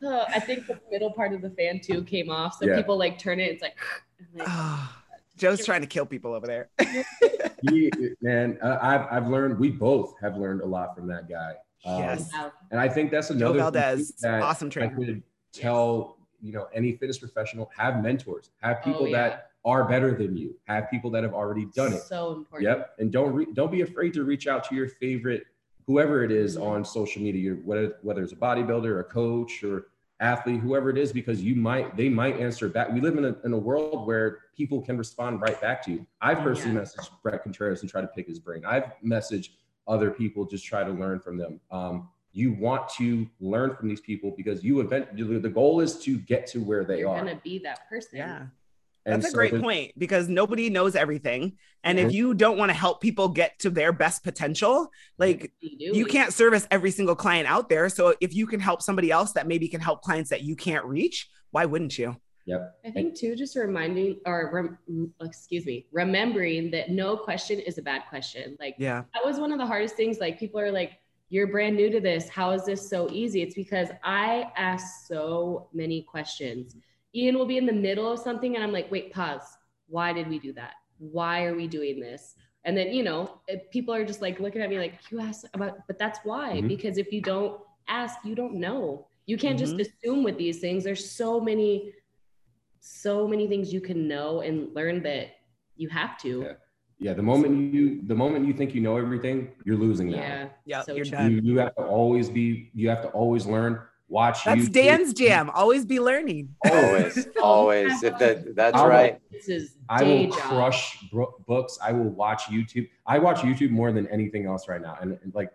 Uh, 0.00 0.24
I 0.28 0.38
think 0.38 0.68
the 0.68 0.78
middle 0.92 1.10
part 1.12 1.32
of 1.32 1.42
the 1.42 1.50
fan 1.50 1.80
too 1.80 2.04
came 2.04 2.30
off, 2.30 2.56
so 2.60 2.66
Yeah. 2.68 2.76
people 2.76 2.96
like 2.96 3.18
turn 3.18 3.40
it. 3.40 3.50
It's 3.50 3.62
like, 3.62 3.74
like, 4.36 4.46
Ah, 4.48 4.97
Joe's 5.38 5.64
trying 5.64 5.80
to 5.80 5.86
kill 5.86 6.04
people 6.06 6.34
over 6.34 6.46
there. 6.46 6.68
He, 7.70 7.90
man, 8.22 8.56
uh, 8.62 8.78
I've 8.80 9.06
I've 9.10 9.26
learned. 9.28 9.58
We 9.58 9.70
both 9.70 10.14
have 10.20 10.36
learned 10.36 10.60
a 10.60 10.64
lot 10.66 10.94
from 10.94 11.08
that 11.08 11.28
guy. 11.28 11.54
Um, 11.84 11.98
Yes. 12.02 12.30
And 12.70 12.78
I 12.78 12.88
think 12.88 13.10
that's 13.10 13.30
Joe 13.30 13.34
another 13.34 13.54
thing 13.54 13.62
Valdez, 13.72 14.12
that 14.22 14.42
awesome 14.42 14.68
I 14.68 14.70
trainer. 14.70 14.94
could 14.96 15.22
tell 15.52 16.18
you 16.40 16.52
know 16.52 16.68
any 16.72 16.92
fitness 16.92 17.18
professional 17.18 17.68
have 17.76 18.00
mentors, 18.00 18.50
have 18.62 18.80
people 18.84 19.02
Oh, 19.02 19.06
yeah. 19.06 19.16
that 19.28 19.50
are 19.64 19.88
better 19.88 20.14
than 20.14 20.36
you, 20.36 20.54
have 20.68 20.88
people 20.88 21.10
that 21.10 21.24
have 21.24 21.34
already 21.34 21.64
done 21.74 21.92
it. 21.94 22.02
So 22.02 22.30
important. 22.36 22.68
Yep, 22.70 22.90
and 23.00 23.10
don't 23.10 23.34
re- 23.34 23.52
don't 23.54 23.72
be 23.72 23.80
afraid 23.80 24.14
to 24.14 24.22
reach 24.22 24.46
out 24.46 24.62
to 24.68 24.76
your 24.76 24.88
favorite 24.88 25.42
whoever 25.88 26.22
it 26.22 26.30
is 26.30 26.56
on 26.56 26.84
social 26.84 27.20
media, 27.22 27.54
whether 27.64 27.96
whether 28.02 28.22
it's 28.22 28.32
a 28.32 28.36
bodybuilder, 28.36 29.00
a 29.00 29.04
coach, 29.04 29.64
or 29.64 29.88
athlete, 30.20 30.60
whoever 30.60 30.90
it 30.90 30.98
is, 30.98 31.12
because 31.12 31.42
you 31.42 31.54
might 31.54 31.96
they 31.96 32.08
might 32.08 32.38
answer 32.38 32.68
back. 32.68 32.90
We 32.92 33.00
live 33.00 33.16
in 33.16 33.24
a, 33.24 33.36
in 33.44 33.52
a 33.52 33.58
world 33.58 34.06
where 34.06 34.38
people 34.56 34.80
can 34.80 34.96
respond 34.98 35.40
right 35.40 35.60
back 35.60 35.82
to 35.84 35.92
you. 35.92 36.06
I've 36.20 36.38
personally 36.38 36.76
Yeah. 36.76 36.82
messaged 36.82 37.10
Bret 37.22 37.42
Contreras 37.42 37.82
and 37.82 37.90
try 37.90 38.00
to 38.00 38.06
pick 38.08 38.26
his 38.26 38.38
brain. 38.38 38.64
I've 38.64 38.92
messaged 39.04 39.50
other 39.86 40.10
people, 40.10 40.44
just 40.44 40.64
try 40.64 40.84
to 40.84 40.90
learn 40.90 41.20
from 41.20 41.38
them. 41.38 41.60
Um, 41.70 42.08
you 42.32 42.52
want 42.52 42.88
to 42.90 43.26
learn 43.40 43.74
from 43.74 43.88
these 43.88 44.00
people 44.00 44.34
because 44.36 44.62
you 44.62 44.80
event 44.80 45.16
the 45.16 45.48
goal 45.48 45.80
is 45.80 45.98
to 46.00 46.18
get 46.18 46.46
to 46.48 46.58
where 46.62 46.84
they 46.84 46.96
are. 46.96 46.98
You're 46.98 47.08
are. 47.10 47.18
gonna 47.18 47.40
be 47.42 47.58
that 47.60 47.88
person. 47.88 48.18
Yeah. 48.18 48.46
And 49.08 49.22
That's 49.22 49.26
a 49.26 49.30
so 49.30 49.36
great 49.38 49.60
point 49.60 49.92
because 49.96 50.28
nobody 50.28 50.70
knows 50.70 50.94
everything. 50.94 51.56
And 51.84 51.98
if 51.98 52.08
Mhm. 52.08 52.12
you 52.12 52.34
don't 52.34 52.58
want 52.58 52.70
to 52.70 52.74
help 52.74 53.00
people 53.00 53.28
get 53.28 53.58
to 53.60 53.70
their 53.70 53.92
best 53.92 54.22
potential, 54.22 54.90
like 55.18 55.52
You, 55.60 55.94
you 55.94 56.04
can't 56.06 56.32
service 56.32 56.66
every 56.70 56.90
single 56.90 57.14
client 57.16 57.48
out 57.48 57.68
there. 57.68 57.88
So 57.88 58.14
if 58.20 58.34
you 58.34 58.46
can 58.46 58.60
help 58.60 58.82
somebody 58.82 59.10
else 59.10 59.32
that 59.32 59.46
maybe 59.46 59.68
can 59.68 59.80
help 59.80 60.02
clients 60.02 60.30
that 60.30 60.42
you 60.42 60.56
can't 60.56 60.84
reach, 60.84 61.28
why 61.50 61.64
wouldn't 61.64 61.96
you? 61.98 62.16
Yep. 62.46 62.80
I 62.84 62.90
think 62.90 63.14
too, 63.14 63.36
just 63.36 63.56
reminding 63.56 64.20
or 64.26 64.50
rem, 64.88 65.12
excuse 65.22 65.66
me, 65.66 65.86
remembering 65.92 66.70
that 66.72 66.90
no 66.90 67.16
question 67.16 67.58
is 67.60 67.78
a 67.78 67.82
bad 67.82 68.02
question. 68.08 68.56
Like 68.58 68.74
Yeah. 68.78 69.04
that 69.14 69.24
was 69.24 69.38
one 69.38 69.52
of 69.52 69.58
the 69.58 69.66
hardest 69.66 69.96
things. 69.96 70.18
Like 70.18 70.38
people 70.38 70.58
are 70.58 70.72
like, 70.72 70.92
"You're 71.28 71.46
brand 71.48 71.76
new 71.76 71.90
to 71.90 72.00
this. 72.00 72.28
How 72.28 72.52
is 72.52 72.64
this 72.64 72.88
so 72.88 73.08
easy?" 73.10 73.42
It's 73.42 73.54
because 73.54 73.88
I 74.02 74.50
ask 74.56 75.06
so 75.06 75.68
many 75.74 76.02
questions. 76.02 76.74
Ian 77.14 77.36
will 77.38 77.46
be 77.46 77.56
in 77.56 77.66
the 77.66 77.72
middle 77.72 78.10
of 78.10 78.18
something, 78.18 78.54
and 78.54 78.62
I'm 78.64 78.72
like, 78.72 78.90
"Wait, 78.90 79.12
pause. 79.12 79.56
Why 79.88 80.12
did 80.12 80.28
we 80.28 80.38
do 80.38 80.52
that? 80.54 80.74
Why 80.98 81.44
are 81.44 81.54
we 81.54 81.66
doing 81.66 82.00
this?" 82.00 82.36
And 82.64 82.76
then 82.76 82.92
you 82.92 83.02
know, 83.02 83.40
people 83.70 83.94
are 83.94 84.04
just 84.04 84.20
like 84.20 84.40
looking 84.40 84.60
at 84.62 84.68
me 84.70 84.78
like, 84.78 84.94
"You 85.10 85.20
asked 85.20 85.46
about," 85.54 85.86
but 85.86 85.98
that's 85.98 86.20
why. 86.24 86.60
Mhm. 86.60 86.68
Because 86.68 86.98
if 86.98 87.12
you 87.12 87.20
don't 87.22 87.60
ask, 87.88 88.18
you 88.24 88.34
don't 88.34 88.54
know. 88.54 89.06
You 89.26 89.36
can't 89.38 89.56
Mhm. 89.56 89.64
just 89.64 89.80
assume 89.80 90.22
with 90.22 90.36
these 90.38 90.60
things. 90.60 90.84
There's 90.84 91.10
so 91.10 91.40
many, 91.40 91.94
so 92.80 93.26
many 93.26 93.46
things 93.46 93.72
you 93.72 93.80
can 93.80 94.08
know 94.08 94.40
and 94.40 94.74
learn 94.74 95.02
that 95.02 95.28
you 95.76 95.88
have 95.88 96.18
to. 96.18 96.42
Yeah. 96.42 96.52
Yeah, 97.00 97.12
the 97.14 97.22
moment 97.22 97.72
you 97.72 98.02
the 98.02 98.14
moment 98.14 98.44
you 98.44 98.52
think 98.52 98.74
you 98.74 98.80
know 98.80 98.96
everything, 98.96 99.54
you're 99.64 99.76
losing 99.76 100.10
now. 100.10 100.16
Yeah. 100.16 100.48
Yeah, 100.66 100.82
so 100.82 100.94
you're 100.96 101.04
true. 101.04 101.18
done. 101.18 101.30
You, 101.30 101.40
you 101.52 101.58
have 101.58 101.74
to 101.76 101.84
always 101.84 102.28
be 102.28 102.70
you 102.74 102.88
have 102.88 103.02
to 103.02 103.08
always 103.10 103.46
learn 103.46 103.80
watch 104.08 104.44
That's 104.44 104.62
YouTube. 104.68 104.72
Dan's 104.72 105.12
jam. 105.14 105.50
Always 105.50 105.84
be 105.84 106.00
learning. 106.00 106.54
Always, 106.64 107.28
always. 107.42 108.02
If 108.02 108.18
that, 108.18 108.54
that's 108.56 108.76
I 108.76 108.82
will- 108.82 108.88
right. 108.88 109.20
This 109.30 109.48
is 109.48 109.74
I 109.88 110.02
will 110.02 110.26
job. 110.28 110.38
crush 110.40 110.98
bro- 111.10 111.34
books. 111.46 111.78
I 111.82 111.92
will 111.92 112.10
watch 112.10 112.44
YouTube. 112.44 112.88
I 113.06 113.18
watch 113.18 113.38
YouTube 113.38 113.70
more 113.70 113.92
than 113.92 114.06
anything 114.08 114.44
else 114.46 114.68
right 114.68 114.80
now. 114.82 114.96
And, 115.00 115.18
and, 115.22 115.34
like, 115.34 115.50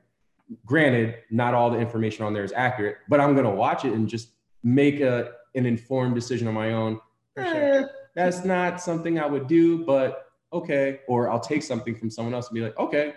granted, 0.65 1.15
not 1.31 1.53
all 1.53 1.69
the 1.69 1.77
information 1.79 2.25
on 2.25 2.33
there 2.33 2.43
is 2.43 2.51
accurate, 2.53 2.97
but 3.09 3.19
I'm 3.19 3.35
gonna 3.35 3.53
watch 3.53 3.85
it 3.85 3.93
and 3.93 4.07
just 4.07 4.29
make 4.63 4.99
a 5.01 5.31
an 5.55 5.65
informed 5.65 6.15
decision 6.15 6.47
on 6.47 6.53
my 6.53 6.73
own. 6.73 6.99
For 7.35 7.43
sure. 7.43 7.53
Eh, 7.55 7.83
that's 8.15 8.43
not 8.45 8.81
something 8.81 9.19
I 9.19 9.25
would 9.25 9.47
do, 9.47 9.83
but 9.85 10.27
okay. 10.51 11.01
Or 11.07 11.29
I'll 11.29 11.39
take 11.39 11.61
something 11.63 11.95
from 11.95 12.09
someone 12.09 12.33
else 12.33 12.47
and 12.49 12.55
be 12.55 12.61
like, 12.61 12.77
okay, 12.77 13.13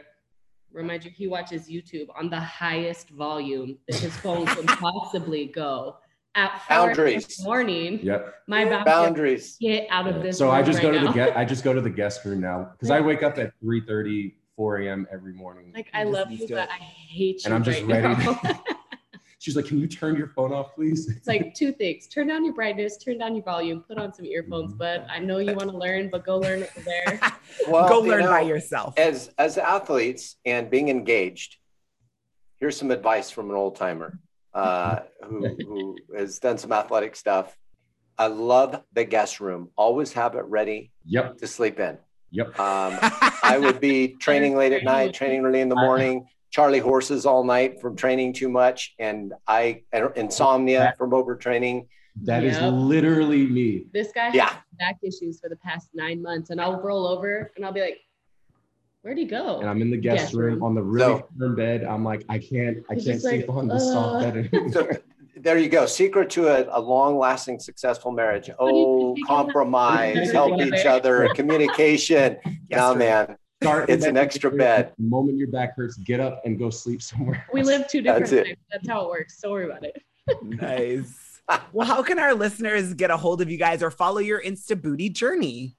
Remind 0.77 1.07
you, 1.07 1.11
he 1.11 1.27
watches 1.27 1.69
YouTube 1.69 2.09
on 2.15 2.29
the 2.29 2.39
highest 2.39 3.09
volume 3.09 3.79
that 3.89 3.97
his 3.97 4.15
phone 4.19 4.45
can 4.45 4.67
possibly 4.67 5.47
go. 5.47 5.97
At 6.35 6.61
four 6.69 6.89
Boundaries. 6.89 7.27
this 7.27 7.43
morning, 7.43 7.99
yep. 8.03 8.35
my 8.47 8.65
boundaries. 8.67 8.85
Boundaries. 8.85 9.57
Get 9.59 9.87
out 9.89 10.07
of 10.07 10.23
this. 10.23 10.37
So 10.37 10.51
I 10.51 10.61
just 10.61 10.77
right 10.77 10.83
go 10.83 10.91
to 10.93 11.01
now. 11.01 11.07
the 11.07 11.13
guest. 11.15 11.33
I 11.35 11.47
just 11.47 11.65
go 11.65 11.73
to 11.73 11.81
the 11.81 11.89
guest 11.89 12.23
room 12.27 12.43
now 12.43 12.73
because 12.73 12.91
I 12.91 13.01
wake 13.01 13.23
up 13.23 13.39
at 13.39 13.55
3:30, 13.65 14.35
4 14.55 14.77
a.m. 14.83 15.07
every 15.11 15.33
morning. 15.33 15.73
Like 15.75 15.89
I 15.95 16.05
love 16.05 16.31
you, 16.31 16.47
to 16.47 16.55
but 16.57 16.65
it. 16.65 16.71
I 16.71 16.77
hate 16.77 17.37
you. 17.37 17.41
And 17.47 17.55
I'm 17.55 17.65
just 17.65 17.81
right 17.85 18.05
ready 18.05 18.23
now. 18.23 18.35
to- 18.35 18.61
She's 19.47 19.55
like, 19.55 19.67
"Can 19.67 19.79
you 19.79 19.87
turn 19.87 20.17
your 20.17 20.27
phone 20.27 20.53
off, 20.53 20.75
please?" 20.75 21.09
it's 21.09 21.29
like 21.29 21.55
two 21.55 21.71
things: 21.71 22.09
turn 22.09 22.27
down 22.27 22.45
your 22.45 22.53
brightness, 22.53 22.97
turn 22.97 23.19
down 23.19 23.37
your 23.37 23.45
volume, 23.45 23.85
put 23.87 23.97
on 23.97 24.13
some 24.13 24.25
earphones. 24.27 24.75
Mhm. 24.75 24.79
But 24.79 25.07
I 25.09 25.21
know 25.21 25.39
you 25.39 25.55
want 25.55 25.71
to 25.71 25.77
learn, 25.77 26.11
but 26.11 26.27
go 26.27 26.39
learn 26.39 26.65
over 26.65 26.85
there. 26.85 27.21
Well, 27.69 27.89
Go 27.89 28.03
you 28.05 28.11
learn 28.11 28.27
by 28.29 28.41
yourself. 28.41 28.99
As 28.99 29.31
as 29.39 29.57
athletes 29.57 30.35
and 30.45 30.69
being 30.69 30.89
engaged, 30.89 31.59
here's 32.59 32.77
some 32.77 32.91
advice 32.91 33.31
from 33.31 33.51
an 33.51 33.55
old 33.57 33.77
timer 33.77 34.19
uh, 34.53 35.03
who 35.23 35.57
who 35.65 35.97
has 36.17 36.41
done 36.41 36.59
some 36.59 36.73
athletic 36.73 37.15
stuff. 37.15 37.57
I 38.19 38.27
love 38.27 38.83
the 38.95 39.05
guest 39.05 39.39
room. 39.39 39.71
Always 39.77 40.13
have 40.15 40.35
it 40.35 40.45
ready 40.47 40.91
Yep. 41.05 41.39
to 41.39 41.47
sleep 41.47 41.79
in. 41.79 41.99
Yep. 42.33 42.59
Um, 42.59 42.99
I 43.45 43.59
would 43.61 43.79
be 43.81 44.09
training 44.21 44.57
late 44.57 44.73
at 44.73 44.83
night, 44.83 45.15
training 45.15 45.45
early 45.47 45.61
in 45.61 45.69
the 45.69 45.77
morning, 45.77 46.27
Charlie 46.51 46.79
horses 46.79 47.27
all 47.27 47.45
night 47.45 47.81
from 47.81 47.97
training 47.97 48.33
too 48.33 48.49
much, 48.49 48.95
and 48.99 49.33
I 49.47 49.83
and 49.93 50.11
insomnia 50.17 50.95
from 50.97 51.11
overtraining. 51.11 51.87
That 52.23 52.45
is 52.45 52.57
Yep. 52.57 52.73
literally 52.77 53.47
me. 53.47 53.87
This 53.93 54.11
guy 54.13 54.31
Yeah. 54.33 54.47
has 54.49 54.57
back 54.79 54.97
issues 55.03 55.39
for 55.39 55.49
the 55.51 55.57
past 55.57 55.91
nine 55.95 56.23
months, 56.23 56.49
and 56.51 56.61
I'll 56.61 56.81
roll 56.81 57.07
over 57.07 57.53
and 57.57 57.65
I'll 57.67 57.73
be 57.75 57.83
like, 57.83 57.99
"Where'd 59.03 59.19
he 59.19 59.27
go?" 59.27 59.61
And 59.61 59.69
I'm 59.69 59.83
in 59.83 59.91
the 59.91 59.99
guest 59.99 60.25
Guest 60.27 60.35
room 60.35 60.55
room. 60.55 60.63
on 60.63 60.75
the 60.75 60.83
really 60.83 61.19
So- 61.19 61.29
firm 61.39 61.57
bed. 61.57 61.85
I'm 61.85 62.05
like, 62.05 62.25
I 62.31 62.39
can't, 62.39 62.79
I 62.89 62.95
can't 62.95 63.05
just 63.07 63.25
like, 63.25 63.35
sleep 63.45 63.51
on 63.51 63.69
the 63.69 63.79
soft 63.79 64.25
uh. 64.25 64.31
bed. 64.31 64.51
So 64.73 64.89
there 65.37 65.59
you 65.59 65.69
go. 65.69 65.85
Secret 65.85 66.31
to 66.31 66.49
a, 66.49 66.79
a 66.79 66.81
long-lasting, 66.81 67.59
successful 67.59 68.11
marriage. 68.11 68.49
Oh, 68.59 69.15
compromise, 69.27 70.33
help 70.33 70.59
each 70.63 70.87
other, 70.87 71.29
communication. 71.35 72.39
Yes, 72.71 72.79
no, 72.81 72.93
sir. 72.95 72.99
man. 72.99 73.37
Start 73.67 73.91
It's 73.91 74.05
an 74.05 74.17
extra 74.17 74.51
bed. 74.51 74.93
The 74.97 75.05
moment 75.05 75.39
your 75.39 75.49
back 75.49 75.77
hurts, 75.77 75.97
get 75.97 76.21
up 76.21 76.43
and 76.45 76.59
go 76.59 76.71
sleep 76.71 77.03
somewhere. 77.03 77.47
we 77.53 77.61
else. 77.61 77.69
live 77.69 77.89
two 77.89 78.01
different 78.01 78.27
That's 78.27 78.33
it. 78.33 78.47
lives. 78.47 78.61
That's 78.71 78.89
how 78.89 79.05
it 79.05 79.09
works. 79.09 79.41
Don't 79.41 79.53
worry 79.53 79.65
about 79.65 79.85
it. 79.85 80.03
Nice. 80.43 81.41
well, 81.73 81.87
how 81.87 82.03
can 82.03 82.19
our 82.19 82.35
listeners 82.35 82.95
get 82.95 83.11
a 83.11 83.17
hold 83.17 83.41
of 83.41 83.51
you 83.51 83.57
guys 83.57 83.83
or 83.83 83.91
follow 83.91 84.19
your 84.19 84.41
Insta 84.43 84.81
Booty 84.81 85.09
journey? 85.09 85.77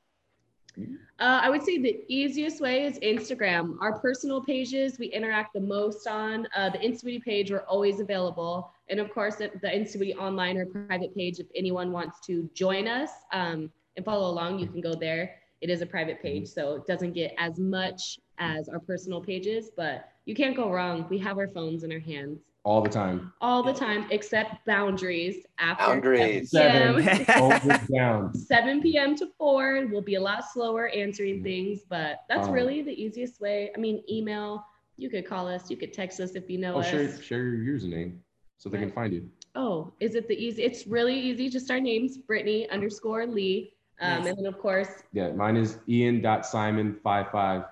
Uh, 0.77 1.39
I 1.41 1.49
would 1.49 1.63
say 1.63 1.79
the 1.79 2.03
easiest 2.07 2.61
way 2.61 2.85
is 2.85 2.99
Instagram. 2.99 3.77
Our 3.81 3.99
personal 3.99 4.41
pages 4.43 4.99
we 4.99 5.07
interact 5.07 5.53
the 5.53 5.61
most 5.61 6.07
on. 6.07 6.47
Uh, 6.55 6.69
the 6.69 6.77
Insta 6.77 7.03
Booty 7.03 7.19
page 7.19 7.51
we're 7.51 7.61
always 7.61 7.99
available, 7.99 8.71
and 8.89 8.99
of 8.99 9.11
course 9.11 9.37
the, 9.37 9.51
the 9.61 9.67
Insta 9.67 9.97
Booty 9.97 10.13
online 10.13 10.57
or 10.57 10.67
private 10.67 11.15
page. 11.15 11.39
If 11.39 11.47
anyone 11.55 11.91
wants 11.91 12.19
to 12.27 12.47
join 12.53 12.87
us 12.87 13.09
um, 13.33 13.71
and 13.95 14.05
follow 14.05 14.29
along, 14.29 14.59
you 14.59 14.67
can 14.67 14.81
go 14.81 14.93
there. 14.93 15.35
It 15.61 15.69
is 15.69 15.81
a 15.81 15.85
private 15.85 16.21
page, 16.21 16.47
so 16.47 16.75
it 16.75 16.85
doesn't 16.85 17.13
get 17.13 17.33
as 17.37 17.59
much 17.59 18.19
as 18.37 18.69
our 18.69 18.79
personal 18.79 19.19
pages, 19.21 19.71
but 19.75 20.09
you 20.25 20.35
can't 20.35 20.55
go 20.55 20.71
wrong. 20.71 21.05
We 21.09 21.17
have 21.19 21.37
our 21.37 21.47
phones 21.47 21.83
in 21.83 21.91
our 21.91 21.99
hands 21.99 22.41
all 22.63 22.81
the 22.81 22.89
time. 22.89 23.33
all 23.41 23.63
the 23.63 23.73
time, 23.73 24.05
except 24.11 24.63
boundaries 24.67 25.45
after 25.57 25.93
Boundaries. 25.93 26.51
7 26.51 27.01
p.m. 27.01 27.59
Seven. 27.61 27.87
Down. 27.95 28.33
7 28.35 28.81
p.m. 28.83 29.15
to 29.15 29.27
4. 29.37 29.87
We'll 29.91 30.01
be 30.01 30.15
a 30.15 30.21
lot 30.21 30.43
slower 30.53 30.89
answering 30.89 31.41
things, 31.43 31.81
but 31.89 32.19
that's 32.29 32.47
Um, 32.49 32.53
really 32.53 32.81
the 32.83 32.93
easiest 33.01 33.41
way. 33.41 33.71
I 33.75 33.79
mean, 33.79 34.03
email, 34.09 34.63
you 34.97 35.09
could 35.09 35.25
call 35.25 35.47
us, 35.47 35.71
you 35.71 35.77
could 35.77 35.93
text 35.93 36.19
us 36.19 36.35
if 36.35 36.49
you 36.51 36.59
know 36.59 36.75
Oh, 36.75 36.79
us. 36.79 36.89
share 36.89 37.21
share 37.21 37.43
your 37.45 37.77
username 37.79 38.19
so 38.57 38.69
they 38.69 38.77
can 38.77 38.91
find 38.91 39.13
you. 39.13 39.29
Oh, 39.55 39.91
is 39.99 40.13
it 40.13 40.27
the 40.27 40.35
easy? 40.35 40.61
It's 40.63 40.85
really 40.85 41.17
easy. 41.19 41.49
Just 41.49 41.71
our 41.71 41.79
names, 41.79 42.17
Brittany 42.17 42.69
underscore 42.69 43.25
Lee. 43.25 43.73
Um, 43.99 44.19
Nice. 44.19 44.27
And 44.29 44.37
then, 44.37 44.45
of 44.45 44.59
course, 44.59 44.89
Yeah, 45.11 45.31
mine 45.31 45.57
is 45.57 45.79
Ian.Simon55. 45.89 47.65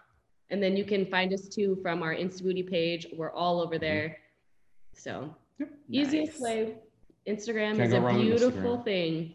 and 0.50 0.62
then 0.62 0.76
you 0.78 0.84
can 0.86 1.06
find 1.06 1.34
us 1.34 1.48
too 1.48 1.78
from 1.82 2.02
our 2.04 2.16
Insta 2.16 2.44
Booty 2.44 2.64
page. 2.64 3.08
We're 3.16 3.32
all 3.32 3.62
over 3.62 3.78
there. 3.78 4.18
So, 4.94 5.36
Yep. 5.60 5.70
easiest 5.90 6.34
Nice. 6.34 6.42
way. 6.42 6.76
Instagram 7.28 7.78
Can't 7.78 7.82
is 7.82 7.94
a 7.94 8.00
beautiful 8.20 8.78
Instagram. 8.80 8.84
thing. 8.86 9.34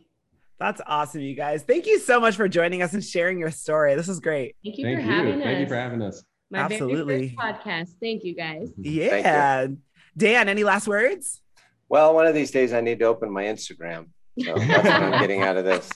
That's 0.59 0.81
awesome, 0.87 1.22
you 1.22 1.35
guys. 1.35 1.62
Thank 1.62 1.87
you 1.87 1.98
so 1.98 2.20
much 2.20 2.37
for 2.37 2.46
joining 2.48 2.83
us 2.83 2.92
and 2.92 3.03
sharing 3.03 3.38
your 3.38 3.50
story. 3.50 3.94
This 3.94 4.09
is 4.09 4.20
great. 4.20 4.57
Thank 4.64 4.79
you 4.79 4.85
Thank 4.85 5.00
for 5.00 5.07
you. 5.07 5.11
having 5.11 5.35
us. 5.40 5.44
Thank 5.44 5.61
you 5.61 5.66
for 5.66 5.74
having 5.74 6.03
us. 6.03 6.24
My 6.50 6.59
Absolutely. 6.61 7.14
very 7.14 7.29
first 7.29 7.61
podcast. 7.64 7.88
Thank 8.00 8.24
you 8.24 8.35
guys. 8.35 8.72
Yeah. 8.76 9.68
Dan, 10.16 10.48
any 10.48 10.64
last 10.64 10.87
words? 10.88 11.40
Well, 11.88 12.14
one 12.14 12.26
of 12.26 12.35
these 12.35 12.50
days 12.50 12.72
I 12.72 12.81
need 12.81 12.98
to 12.98 13.07
open 13.07 13.31
my 13.33 13.44
Instagram. 13.44 14.09
So 14.38 14.55
that's 14.55 14.85
what 14.85 14.87
I'm 15.03 15.20
getting 15.20 15.42
out 15.42 15.57
of 15.57 15.64
this. 15.64 15.88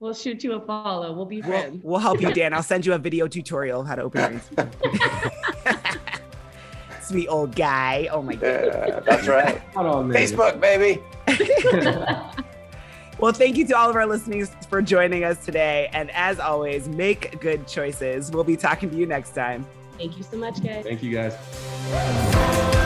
We'll 0.00 0.14
shoot 0.14 0.42
you 0.42 0.54
a 0.54 0.60
follow. 0.60 1.12
We'll 1.12 1.26
be 1.26 1.42
We'll, 1.42 1.50
friends. 1.50 1.84
we'll 1.84 2.00
help 2.00 2.22
you, 2.22 2.32
Dan. 2.34 2.54
I'll 2.54 2.62
send 2.62 2.86
you 2.86 2.94
a 2.94 2.98
video 2.98 3.28
tutorial 3.28 3.82
of 3.82 3.86
how 3.86 3.96
to 3.96 4.02
open 4.02 4.20
your 4.32 4.40
Instagram. 4.66 6.10
Sweet 7.02 7.28
old 7.28 7.54
guy. 7.54 8.08
Oh 8.10 8.22
my 8.22 8.34
god. 8.34 8.42
Yeah, 8.42 9.00
that's 9.00 9.28
right. 9.28 9.60
Not 9.74 9.84
on 9.86 10.08
there. 10.08 10.22
Facebook, 10.26 10.60
baby. 10.60 11.00
Well, 13.18 13.34
thank 13.34 13.58
you 13.58 13.66
to 13.66 13.76
all 13.76 13.90
of 13.90 13.96
our 13.96 14.06
listeners 14.06 14.50
for 14.70 14.80
joining 14.80 15.24
us 15.24 15.44
today. 15.44 15.90
And 15.92 16.10
as 16.12 16.40
always, 16.40 16.88
make 16.88 17.38
good 17.42 17.66
choices. 17.68 18.30
We'll 18.30 18.44
be 18.44 18.56
talking 18.56 18.88
to 18.88 18.96
you 18.96 19.04
next 19.04 19.34
time. 19.34 19.66
Thank 19.98 20.16
you 20.16 20.22
so 20.22 20.38
much, 20.38 20.62
guys. 20.64 20.84
Thank 20.84 21.02
you 21.02 21.12
guys. 21.12 22.79